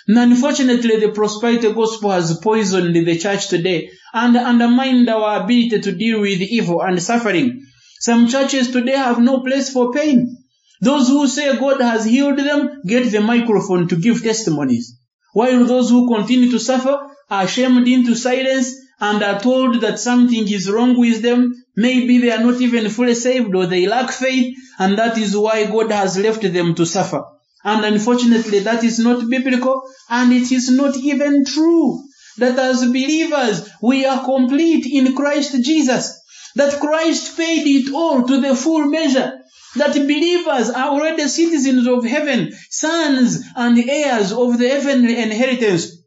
Unfortunately, 0.08 0.98
the 0.98 1.10
prosperity 1.10 1.72
gospel 1.74 2.12
has 2.12 2.40
poisoned 2.40 2.96
the 2.96 3.18
church 3.18 3.50
today 3.50 3.92
and 4.14 4.36
undermined 4.36 5.08
our 5.10 5.44
ability 5.44 5.82
to 5.82 5.92
deal 5.92 6.22
with 6.22 6.42
evil 6.42 6.82
and 6.82 7.02
suffering. 7.02 7.68
Some 8.02 8.28
churches 8.28 8.72
today 8.72 8.98
have 8.98 9.20
no 9.20 9.42
place 9.42 9.70
for 9.70 9.94
pain. 9.94 10.38
Those 10.82 11.08
who 11.08 11.28
say 11.28 11.56
God 11.56 11.80
has 11.82 12.04
healed 12.04 12.40
them 12.40 12.82
get 12.84 13.12
the 13.12 13.22
microphone 13.22 13.88
to 13.90 13.96
give 13.96 14.24
testimonies, 14.24 14.98
while 15.34 15.66
those 15.66 15.92
who 15.92 16.12
continue 16.12 16.50
to 16.50 16.60
suffer 16.60 17.00
are 17.30 17.48
shamed 17.48 17.88
into 17.88 18.16
silence 18.16 18.74
and 19.00 19.22
are 19.22 19.40
told 19.40 19.82
that 19.82 20.00
something 20.00 20.52
is 20.52 20.68
wrong 20.68 21.00
with 21.00 21.22
them. 21.22 21.54
Maybe 21.76 22.18
they 22.18 22.32
are 22.32 22.44
not 22.44 22.60
even 22.60 22.90
fully 22.90 23.14
saved 23.14 23.54
or 23.54 23.68
they 23.68 23.86
lack 23.86 24.10
faith, 24.10 24.58
and 24.80 24.98
that 24.98 25.20
is 25.20 25.38
why 25.38 25.68
God 25.68 25.92
has 25.92 26.18
left 26.18 26.42
them 26.42 26.74
to 26.74 26.88
suffer. 26.88 27.24
And 27.64 27.86
unfortunately, 27.86 28.60
that 28.62 28.84
is 28.84 28.98
not 28.98 29.30
biblical 29.30 29.84
and 30.10 30.34
it 30.34 30.52
is 30.52 30.72
not 30.72 30.98
even 30.98 31.46
true 31.46 32.02
that 32.40 32.58
as 32.58 32.84
believers, 32.86 33.70
we 33.80 34.06
are 34.08 34.26
complete 34.26 34.88
in 34.88 35.16
Christ 35.16 35.62
Jesus. 35.64 36.21
That 36.56 36.80
Christ 36.80 37.38
paid 37.38 37.66
it 37.66 37.94
all 37.94 38.28
to 38.28 38.42
the 38.42 38.56
full 38.56 38.86
measure. 38.86 39.40
That 39.76 39.94
believers 39.94 40.70
are 40.70 40.90
already 40.90 41.28
citizens 41.28 41.88
of 41.88 42.06
heaven, 42.06 42.52
sons 42.70 43.44
and 43.56 43.78
heirs 43.90 44.34
of 44.34 44.58
the 44.58 44.68
heavenly 44.68 45.18
inheritance. 45.18 45.98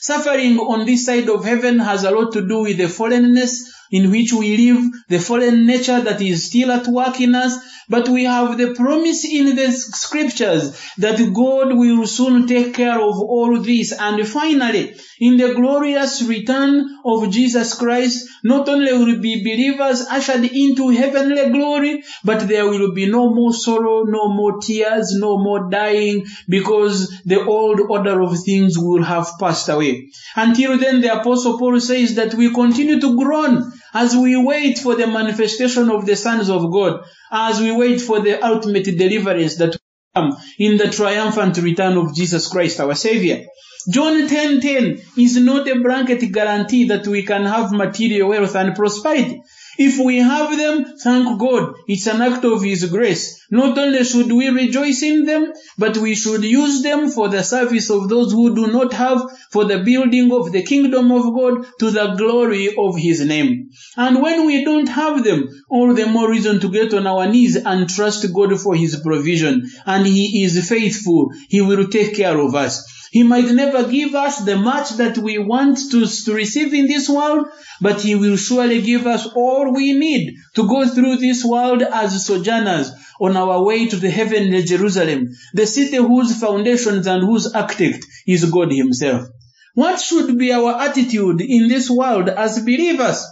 Suffering 0.00 0.58
on 0.58 0.84
this 0.84 1.06
side 1.06 1.28
of 1.28 1.44
heaven 1.44 1.78
has 1.78 2.04
a 2.04 2.10
lot 2.10 2.32
to 2.32 2.46
do 2.46 2.62
with 2.62 2.76
the 2.78 2.88
fallenness 2.88 3.62
in 3.90 4.10
which 4.10 4.32
we 4.32 4.56
live, 4.56 4.84
the 5.08 5.20
fallen 5.20 5.66
nature 5.66 6.00
that 6.00 6.20
is 6.20 6.44
still 6.48 6.72
at 6.72 6.88
work 6.88 7.20
in 7.20 7.34
us, 7.34 7.56
but 7.88 8.08
we 8.08 8.24
have 8.24 8.58
the 8.58 8.74
promise 8.74 9.24
in 9.24 9.56
the 9.56 9.70
scriptures 9.72 10.80
that 10.98 11.18
God 11.32 11.76
will 11.76 12.06
soon 12.06 12.46
take 12.46 12.74
care 12.74 13.00
of 13.00 13.20
all 13.20 13.60
this. 13.60 13.92
And 13.92 14.26
finally, 14.26 14.96
in 15.20 15.36
the 15.36 15.54
glorious 15.54 16.22
return 16.22 16.98
of 17.04 17.30
Jesus 17.30 17.74
Christ, 17.74 18.28
not 18.42 18.68
only 18.68 18.92
will 18.92 19.20
be 19.20 19.42
believers 19.42 20.06
ushered 20.10 20.44
into 20.44 20.90
heavenly 20.90 21.50
glory, 21.50 22.02
but 22.24 22.48
there 22.48 22.66
will 22.66 22.92
be 22.92 23.06
no 23.06 23.32
more 23.34 23.52
sorrow, 23.52 24.04
no 24.04 24.28
more 24.28 24.60
tears, 24.60 25.14
no 25.14 25.38
more 25.38 25.70
dying, 25.70 26.26
because 26.48 27.22
the 27.22 27.42
old 27.44 27.80
order 27.80 28.22
of 28.22 28.38
things 28.44 28.78
will 28.78 29.02
have 29.02 29.28
passed 29.38 29.68
away. 29.68 30.10
Until 30.36 30.78
then, 30.78 31.00
the 31.00 31.20
apostle 31.20 31.58
Paul 31.58 31.80
says 31.80 32.16
that 32.16 32.34
we 32.34 32.52
continue 32.52 33.00
to 33.00 33.16
groan 33.16 33.72
as 33.94 34.14
we 34.16 34.36
wait 34.36 34.78
for 34.78 34.96
the 34.96 35.06
manifestation 35.06 35.88
of 35.88 36.04
the 36.04 36.16
sons 36.16 36.50
of 36.50 36.70
God, 36.72 37.04
as 37.30 37.60
we 37.60 37.70
wait 37.72 38.00
for 38.00 38.20
the 38.20 38.44
ultimate 38.44 38.84
deliverance 38.84 39.56
that 39.56 39.70
will 39.70 40.22
come 40.22 40.36
in 40.58 40.76
the 40.76 40.90
triumphant 40.90 41.56
return 41.58 41.96
of 41.96 42.14
Jesus 42.14 42.48
Christ, 42.48 42.80
our 42.80 42.94
Savior. 42.94 43.46
John 43.92 44.28
10:10 44.28 44.60
10, 44.60 44.60
10 44.60 45.02
is 45.18 45.36
not 45.36 45.68
a 45.68 45.80
blanket 45.80 46.32
guarantee 46.32 46.88
that 46.88 47.06
we 47.06 47.22
can 47.22 47.44
have 47.44 47.70
material 47.72 48.28
wealth 48.28 48.56
and 48.56 48.74
prosperity. 48.74 49.42
If 49.78 49.98
we 49.98 50.18
have 50.18 50.56
them, 50.56 50.96
thank 50.98 51.38
God. 51.38 51.74
It's 51.86 52.06
an 52.06 52.22
act 52.22 52.44
of 52.44 52.62
His 52.62 52.84
grace. 52.86 53.44
Not 53.50 53.76
only 53.78 54.04
should 54.04 54.32
we 54.32 54.48
rejoice 54.48 55.02
in 55.02 55.24
them, 55.26 55.52
but 55.78 55.96
we 55.98 56.14
should 56.14 56.44
use 56.44 56.82
them 56.82 57.10
for 57.10 57.28
the 57.28 57.42
service 57.42 57.90
of 57.90 58.08
those 58.08 58.32
who 58.32 58.54
do 58.54 58.68
not 58.68 58.92
have, 58.92 59.22
for 59.50 59.64
the 59.64 59.80
building 59.80 60.32
of 60.32 60.52
the 60.52 60.62
kingdom 60.62 61.12
of 61.12 61.34
God 61.34 61.66
to 61.80 61.90
the 61.90 62.14
glory 62.14 62.74
of 62.76 62.96
His 62.96 63.24
name. 63.24 63.70
And 63.96 64.22
when 64.22 64.46
we 64.46 64.64
don't 64.64 64.88
have 64.88 65.22
them, 65.24 65.48
all 65.68 65.94
the 65.94 66.06
more 66.06 66.30
reason 66.30 66.60
to 66.60 66.70
get 66.70 66.94
on 66.94 67.06
our 67.06 67.26
knees 67.28 67.56
and 67.56 67.88
trust 67.88 68.32
God 68.32 68.58
for 68.60 68.74
His 68.74 69.00
provision. 69.00 69.70
And 69.86 70.06
He 70.06 70.44
is 70.44 70.68
faithful. 70.68 71.32
He 71.48 71.60
will 71.60 71.88
take 71.88 72.16
care 72.16 72.38
of 72.38 72.54
us. 72.54 72.93
He 73.14 73.22
might 73.22 73.48
never 73.52 73.84
give 73.88 74.16
us 74.16 74.38
the 74.38 74.56
much 74.56 74.90
that 74.96 75.16
we 75.16 75.38
want 75.38 75.78
to, 75.92 76.04
to 76.04 76.34
receive 76.34 76.74
in 76.74 76.88
this 76.88 77.08
world, 77.08 77.46
but 77.80 78.00
He 78.00 78.16
will 78.16 78.36
surely 78.36 78.82
give 78.82 79.06
us 79.06 79.24
all 79.36 79.72
we 79.72 79.92
need 79.92 80.34
to 80.56 80.66
go 80.66 80.88
through 80.88 81.18
this 81.18 81.44
world 81.44 81.82
as 81.82 82.26
sojourners 82.26 82.90
on 83.20 83.36
our 83.36 83.62
way 83.62 83.86
to 83.86 83.94
the 83.94 84.10
heavenly 84.10 84.64
Jerusalem, 84.64 85.28
the 85.52 85.64
city 85.64 85.98
whose 85.98 86.40
foundations 86.40 87.06
and 87.06 87.22
whose 87.22 87.46
architect 87.46 88.04
is 88.26 88.50
God 88.50 88.72
Himself. 88.72 89.28
What 89.74 90.00
should 90.00 90.36
be 90.36 90.52
our 90.52 90.82
attitude 90.82 91.40
in 91.40 91.68
this 91.68 91.88
world 91.88 92.28
as 92.28 92.58
believers? 92.58 93.24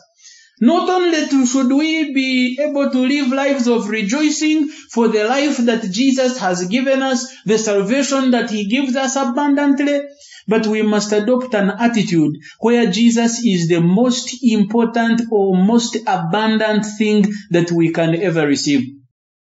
Not 0.61 0.89
only 0.89 1.27
to, 1.29 1.47
should 1.47 1.73
we 1.73 2.13
be 2.13 2.59
able 2.61 2.91
to 2.91 2.99
live 2.99 3.29
lives 3.33 3.67
of 3.67 3.89
rejoicing 3.89 4.69
for 4.69 5.09
the 5.09 5.25
life 5.25 5.57
that 5.57 5.91
Jesus 5.91 6.39
has 6.39 6.67
given 6.67 7.03
us, 7.03 7.35
the 7.45 7.59
salvation 7.59 8.31
that 8.31 8.51
he 8.51 8.67
gives 8.67 8.95
us 8.95 9.17
abundantly, 9.17 10.03
but 10.47 10.67
we 10.67 10.83
must 10.83 11.13
adopt 11.13 11.55
an 11.55 11.71
attitude 11.71 12.37
where 12.61 12.91
Jesus 12.91 13.45
is 13.45 13.69
the 13.69 13.81
most 13.81 14.43
important 14.43 15.23
or 15.31 15.57
most 15.57 15.97
abundant 16.07 16.85
thing 16.99 17.25
that 17.51 17.71
we 17.73 17.93
can 17.93 18.15
ever 18.15 18.47
receive. 18.47 18.89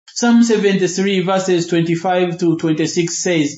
Psalm 0.09 0.43
73 0.43 1.21
verses 1.21 1.67
25 1.67 2.39
to 2.39 2.57
26 2.57 3.23
says 3.23 3.57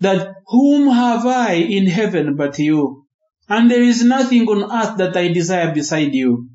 that 0.00 0.34
whom 0.46 0.88
have 0.88 1.26
I 1.26 1.54
in 1.54 1.86
heaven 1.86 2.36
but 2.36 2.58
you? 2.58 3.06
And 3.48 3.70
there 3.70 3.82
is 3.82 4.04
nothing 4.04 4.48
on 4.48 4.70
earth 4.70 4.98
that 4.98 5.16
I 5.16 5.28
desire 5.28 5.74
beside 5.74 6.14
you. 6.14 6.48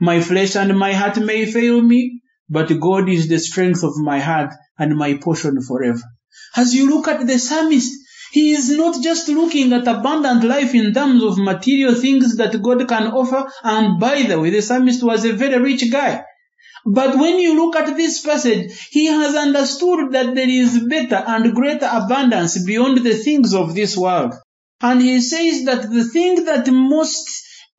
My 0.00 0.20
flesh 0.20 0.56
and 0.56 0.78
my 0.78 0.92
heart 0.92 1.18
may 1.18 1.46
fail 1.46 1.80
me, 1.80 2.20
but 2.48 2.80
God 2.80 3.08
is 3.08 3.28
the 3.28 3.38
strength 3.38 3.82
of 3.82 3.96
my 3.96 4.20
heart 4.20 4.52
and 4.78 4.96
my 4.96 5.14
portion 5.18 5.60
forever. 5.60 6.02
As 6.56 6.74
you 6.74 6.88
look 6.88 7.08
at 7.08 7.26
the 7.26 7.38
psalmist, 7.38 7.92
he 8.30 8.52
is 8.52 8.70
not 8.70 9.02
just 9.02 9.28
looking 9.28 9.72
at 9.72 9.88
abundant 9.88 10.44
life 10.44 10.74
in 10.74 10.92
terms 10.92 11.22
of 11.22 11.38
material 11.38 11.94
things 11.94 12.36
that 12.36 12.62
God 12.62 12.86
can 12.86 13.08
offer. 13.08 13.50
And 13.64 13.98
by 13.98 14.22
the 14.22 14.38
way, 14.40 14.50
the 14.50 14.62
psalmist 14.62 15.02
was 15.02 15.24
a 15.24 15.32
very 15.32 15.58
rich 15.60 15.90
guy. 15.90 16.24
But 16.86 17.16
when 17.16 17.38
you 17.38 17.56
look 17.56 17.76
at 17.76 17.96
this 17.96 18.20
passage, 18.20 18.88
he 18.90 19.06
has 19.06 19.34
understood 19.34 20.12
that 20.12 20.34
there 20.34 20.48
is 20.48 20.86
better 20.88 21.16
and 21.16 21.54
greater 21.54 21.88
abundance 21.90 22.64
beyond 22.64 22.98
the 22.98 23.14
things 23.14 23.54
of 23.54 23.74
this 23.74 23.96
world. 23.96 24.34
And 24.80 25.02
he 25.02 25.20
says 25.20 25.64
that 25.64 25.82
the 25.90 26.04
thing 26.04 26.44
that 26.44 26.70
most 26.70 27.28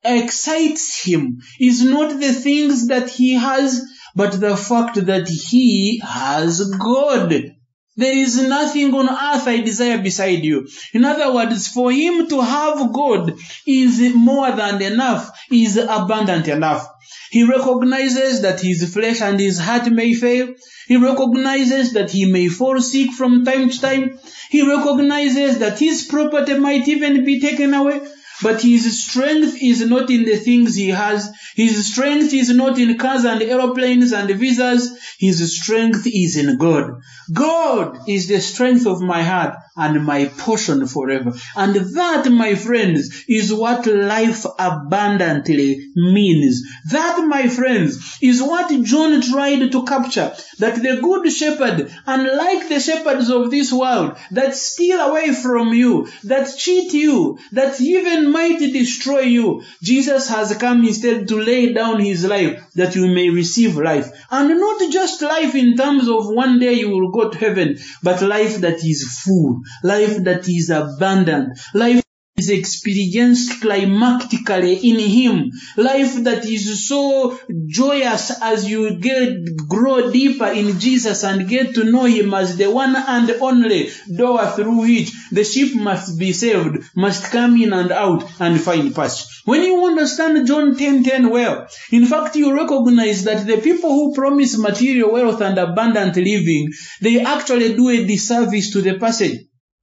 excites 0.04 1.02
him 1.02 1.40
is 1.58 1.82
not 1.84 2.18
the 2.18 2.32
things 2.32 2.88
that 2.88 3.08
he 3.08 3.34
has, 3.34 3.84
but 4.14 4.40
the 4.40 4.56
fact 4.56 5.06
that 5.06 5.28
he 5.28 6.00
has 6.04 6.60
God. 6.70 7.54
There 7.96 8.16
is 8.16 8.40
nothing 8.40 8.94
on 8.94 9.08
earth 9.10 9.46
I 9.46 9.60
desire 9.60 9.98
beside 9.98 10.42
you. 10.42 10.66
In 10.94 11.04
other 11.04 11.34
words, 11.34 11.68
for 11.68 11.92
him 11.92 12.28
to 12.28 12.40
have 12.40 12.92
God 12.92 13.34
is 13.66 14.14
more 14.14 14.50
than 14.52 14.80
enough, 14.80 15.30
is 15.50 15.76
abundant 15.76 16.48
enough. 16.48 16.86
He 17.30 17.44
recognizes 17.44 18.42
that 18.42 18.60
his 18.60 18.92
flesh 18.94 19.20
and 19.20 19.38
his 19.38 19.58
heart 19.58 19.90
may 19.90 20.14
fail. 20.14 20.54
He 20.86 20.96
recognizes 20.96 21.92
that 21.92 22.10
he 22.10 22.24
may 22.24 22.48
fall 22.48 22.80
sick 22.80 23.12
from 23.12 23.44
time 23.44 23.70
to 23.70 23.80
time. 23.80 24.18
He 24.50 24.66
recognizes 24.66 25.58
that 25.58 25.78
his 25.78 26.04
property 26.04 26.54
might 26.54 26.88
even 26.88 27.24
be 27.24 27.40
taken 27.40 27.74
away. 27.74 28.00
But 28.42 28.62
his 28.62 29.04
strength 29.04 29.56
is 29.60 29.86
not 29.86 30.10
in 30.10 30.24
the 30.24 30.36
things 30.36 30.74
he 30.74 30.88
has. 30.88 31.30
His 31.54 31.92
strength 31.92 32.32
is 32.32 32.50
not 32.50 32.78
in 32.78 32.96
cars 32.96 33.24
and 33.24 33.42
aeroplanes 33.42 34.12
and 34.12 34.30
visas. 34.30 34.98
His 35.18 35.60
strength 35.60 36.06
is 36.06 36.36
in 36.36 36.56
God. 36.56 37.00
God 37.32 38.08
is 38.08 38.28
the 38.28 38.40
strength 38.40 38.86
of 38.86 39.00
my 39.00 39.22
heart 39.22 39.56
and 39.76 40.04
my 40.04 40.26
portion 40.26 40.86
forever. 40.86 41.32
And 41.56 41.74
that, 41.74 42.30
my 42.30 42.54
friends, 42.54 43.24
is 43.28 43.52
what 43.52 43.86
life 43.86 44.44
abundantly 44.58 45.88
means. 45.94 46.62
That, 46.90 47.24
my 47.26 47.48
friends, 47.48 48.18
is 48.20 48.42
what 48.42 48.82
John 48.82 49.22
tried 49.22 49.72
to 49.72 49.84
capture. 49.84 50.34
That 50.58 50.82
the 50.82 51.00
good 51.00 51.30
shepherd, 51.32 51.92
unlike 52.06 52.68
the 52.68 52.80
shepherds 52.80 53.30
of 53.30 53.50
this 53.50 53.72
world, 53.72 54.16
that 54.32 54.54
steal 54.54 55.00
away 55.00 55.32
from 55.32 55.72
you, 55.72 56.08
that 56.24 56.54
cheat 56.56 56.92
you, 56.92 57.38
that 57.52 57.80
even 57.80 58.30
might 58.30 58.58
destroy 58.58 59.20
you, 59.20 59.62
Jesus 59.82 60.28
has 60.28 60.56
come 60.56 60.84
instead 60.84 61.28
to 61.28 61.36
lay 61.36 61.72
down 61.72 62.00
his 62.00 62.24
life 62.24 62.62
that 62.74 62.94
you 62.94 63.06
may 63.08 63.30
receive 63.30 63.76
life. 63.76 64.10
And 64.30 64.48
not 64.60 64.92
just 64.92 65.22
life 65.22 65.54
in 65.54 65.76
terms 65.76 66.08
of 66.08 66.28
one 66.28 66.58
day 66.58 66.74
you 66.74 66.90
will 66.90 67.10
go 67.10 67.30
to 67.30 67.38
heaven, 67.38 67.78
but 68.02 68.22
life 68.22 68.58
that 68.58 68.84
is 68.84 69.20
full, 69.22 69.60
life 69.82 70.22
that 70.24 70.48
is 70.48 70.70
abundant, 70.70 71.58
life 71.74 72.02
is 72.40 72.50
experienced 72.50 73.62
climactically 73.62 74.74
in 74.82 74.98
him. 74.98 75.50
Life 75.76 76.24
that 76.24 76.44
is 76.46 76.88
so 76.88 77.38
joyous 77.66 78.32
as 78.42 78.68
you 78.68 78.98
get 78.98 79.68
grow 79.68 80.10
deeper 80.10 80.46
in 80.46 80.78
jesus 80.80 81.22
and 81.24 81.48
get 81.48 81.74
to 81.74 81.84
know 81.84 82.04
him 82.04 82.32
as 82.34 82.56
the 82.56 82.70
one 82.70 82.96
and 82.96 83.30
only 83.48 83.90
door 84.20 84.44
through 84.56 84.80
which 84.80 85.10
the 85.30 85.44
sheep 85.44 85.76
must 85.76 86.18
be 86.18 86.32
saved 86.32 86.78
must 86.96 87.30
come 87.30 87.60
in 87.60 87.72
and 87.72 87.92
out 87.92 88.24
and 88.40 88.60
find 88.60 88.94
pasture 88.94 89.28
when 89.44 89.62
you 89.62 89.84
understand 89.86 90.46
john 90.46 90.76
10 90.76 91.04
10 91.04 91.30
well 91.30 91.66
in 91.92 92.06
fact 92.06 92.36
you 92.36 92.54
recognize 92.54 93.24
that 93.24 93.46
the 93.46 93.58
people 93.58 93.90
who 93.90 94.14
promise 94.14 94.56
material 94.58 95.12
wealth 95.12 95.40
and 95.40 95.58
abundant 95.58 96.16
living 96.16 96.68
they 97.00 97.20
actually 97.20 97.74
do 97.74 97.88
a 97.90 98.04
disservice 98.06 98.72
to 98.72 98.80
the 98.80 98.98
passage 98.98 99.38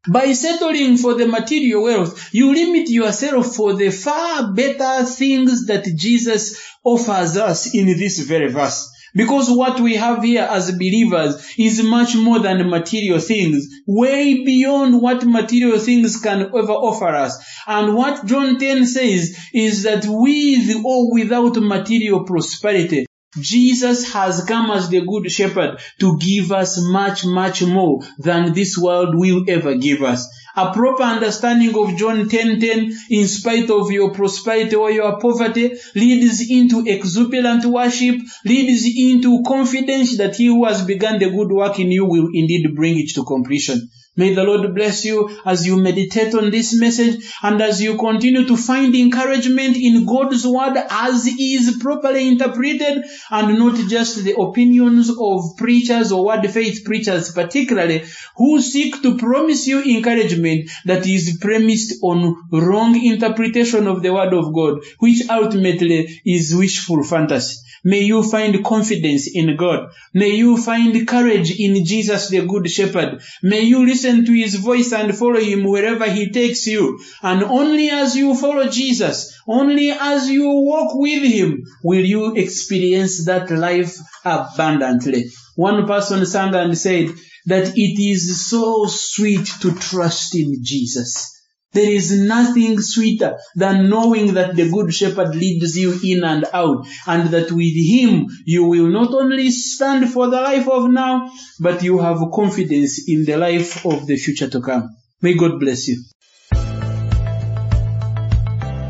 by 0.07 0.31
settling 0.33 0.97
for 0.97 1.15
the 1.15 1.27
material 1.27 1.83
wealth, 1.83 2.33
you 2.33 2.53
limit 2.53 2.89
yourself 2.89 3.55
for 3.55 3.73
the 3.73 3.89
far 3.89 4.53
better 4.53 5.05
things 5.05 5.67
that 5.67 5.85
Jesus 5.95 6.57
offers 6.83 7.35
us 7.37 7.73
in 7.73 7.87
this 7.87 8.19
very 8.19 8.49
verse. 8.49 8.89
Because 9.15 9.49
what 9.49 9.79
we 9.79 9.95
have 9.95 10.23
here 10.23 10.43
as 10.43 10.71
believers 10.71 11.53
is 11.57 11.81
much 11.81 12.15
more 12.15 12.39
than 12.39 12.69
material 12.69 13.19
things, 13.19 13.67
way 13.87 14.43
beyond 14.43 15.01
what 15.01 15.25
material 15.25 15.79
things 15.79 16.21
can 16.21 16.41
ever 16.41 16.73
offer 16.73 17.07
us. 17.07 17.35
And 17.65 17.95
what 17.95 18.25
John 18.25 18.59
10 18.59 18.85
says 18.85 19.35
is 19.53 19.83
that 19.83 20.05
with 20.05 20.85
or 20.85 21.11
without 21.11 21.57
material 21.57 22.25
prosperity, 22.25 23.06
Jesus 23.39 24.11
has 24.13 24.43
come 24.45 24.71
as 24.71 24.89
the 24.89 25.01
good 25.01 25.31
shepherd 25.31 25.79
to 25.99 26.17
give 26.17 26.51
us 26.51 26.79
much, 26.79 27.25
much 27.25 27.63
more 27.63 28.01
than 28.17 28.53
this 28.53 28.77
world 28.77 29.15
will 29.15 29.45
ever 29.47 29.75
give 29.75 30.03
us. 30.03 30.27
A 30.55 30.73
proper 30.73 31.03
understanding 31.03 31.77
of 31.77 31.95
John 31.97 32.27
10:10, 32.27 32.91
in 33.11 33.27
spite 33.27 33.69
of 33.69 33.91
your 33.91 34.11
prosperity 34.11 34.75
or 34.75 34.89
your 34.89 35.19
poverty, 35.19 35.73
leads 35.93 36.49
into 36.49 36.83
exuberant 36.87 37.63
worship, 37.63 38.19
leads 38.43 38.83
into 38.85 39.43
confidence 39.43 40.17
that 40.17 40.35
he 40.35 40.47
who 40.47 40.65
has 40.65 40.81
begun 40.81 41.19
the 41.19 41.29
good 41.29 41.51
work 41.51 41.79
in 41.79 41.91
you 41.91 42.05
will 42.05 42.29
indeed 42.33 42.75
bring 42.75 42.97
it 42.97 43.13
to 43.13 43.23
completion. 43.23 43.87
May 44.17 44.33
the 44.33 44.43
Lord 44.43 44.73
bless 44.73 45.05
you 45.05 45.29
as 45.45 45.65
you 45.65 45.79
meditate 45.79 46.33
on 46.33 46.49
this 46.49 46.77
message 46.79 47.23
and 47.43 47.61
as 47.61 47.81
you 47.81 47.97
continue 47.97 48.47
to 48.47 48.57
find 48.57 48.95
encouragement 48.95 49.77
in 49.77 50.05
God's 50.05 50.45
word 50.45 50.75
as 50.89 51.27
is 51.27 51.77
properly 51.79 52.27
interpreted 52.27 53.05
and 53.29 53.59
not 53.59 53.75
just 53.87 54.23
the 54.23 54.35
opinions 54.35 55.11
of 55.11 55.55
preachers 55.57 56.11
or 56.11 56.25
word 56.25 56.49
faith 56.49 56.83
preachers 56.83 57.31
particularly 57.31 58.03
who 58.35 58.59
seek 58.59 59.01
to 59.03 59.17
promise 59.17 59.67
you 59.67 59.83
encouragement 59.83 60.69
that 60.85 61.05
is 61.05 61.37
premised 61.39 61.99
on 62.01 62.35
wrong 62.51 62.99
interpretation 62.99 63.87
of 63.87 64.01
the 64.01 64.11
word 64.13 64.33
of 64.33 64.53
God, 64.53 64.83
which 64.99 65.29
ultimately 65.29 66.21
is 66.25 66.55
wishful 66.55 67.03
fantasy. 67.03 67.66
May 67.89 68.01
you 68.01 68.21
find 68.21 68.65
confidence 68.65 69.29
in 69.33 69.55
God. 69.55 69.91
May 70.13 70.31
you 70.31 70.57
find 70.61 71.07
courage 71.07 71.57
in 71.57 71.85
Jesus, 71.85 72.27
the 72.27 72.45
Good 72.45 72.69
Shepherd. 72.69 73.21
May 73.41 73.61
you 73.61 73.85
listen 73.85 74.25
to 74.25 74.33
His 74.33 74.55
voice 74.55 74.91
and 74.91 75.17
follow 75.17 75.39
Him 75.39 75.63
wherever 75.63 76.11
He 76.11 76.29
takes 76.31 76.67
you. 76.67 76.99
And 77.23 77.43
only 77.43 77.89
as 77.89 78.13
you 78.13 78.35
follow 78.35 78.67
Jesus, 78.67 79.39
only 79.47 79.91
as 79.91 80.29
you 80.29 80.49
walk 80.49 80.95
with 80.95 81.23
Him, 81.23 81.63
will 81.81 82.03
you 82.03 82.35
experience 82.35 83.25
that 83.25 83.49
life 83.51 83.95
abundantly. 84.25 85.31
One 85.55 85.87
person 85.87 86.25
sang 86.25 86.55
and 86.55 86.77
said 86.77 87.11
that 87.45 87.71
it 87.77 88.01
is 88.03 88.49
so 88.49 88.87
sweet 88.87 89.49
to 89.61 89.73
trust 89.73 90.35
in 90.35 90.57
Jesus. 90.61 91.36
There 91.77 91.91
is 91.91 92.19
nothing 92.19 92.81
sweeter 92.81 93.37
than 93.55 93.87
knowing 93.87 94.33
that 94.33 94.55
the 94.55 94.67
Good 94.67 94.91
Shepherd 94.91 95.35
leads 95.35 95.77
you 95.77 95.95
in 96.03 96.23
and 96.23 96.43
out, 96.51 96.87
and 97.05 97.29
that 97.29 97.51
with 97.51 97.75
Him 97.75 98.25
you 98.45 98.63
will 98.63 98.87
not 98.87 99.13
only 99.13 99.51
stand 99.51 100.09
for 100.09 100.27
the 100.27 100.41
life 100.41 100.67
of 100.67 100.89
now, 100.89 101.31
but 101.59 101.83
you 101.83 101.99
have 101.99 102.31
confidence 102.33 103.07
in 103.07 103.25
the 103.25 103.37
life 103.37 103.85
of 103.85 104.07
the 104.07 104.17
future 104.17 104.49
to 104.49 104.59
come. 104.59 104.89
May 105.21 105.35
God 105.35 105.59
bless 105.59 105.87
you. 105.87 106.03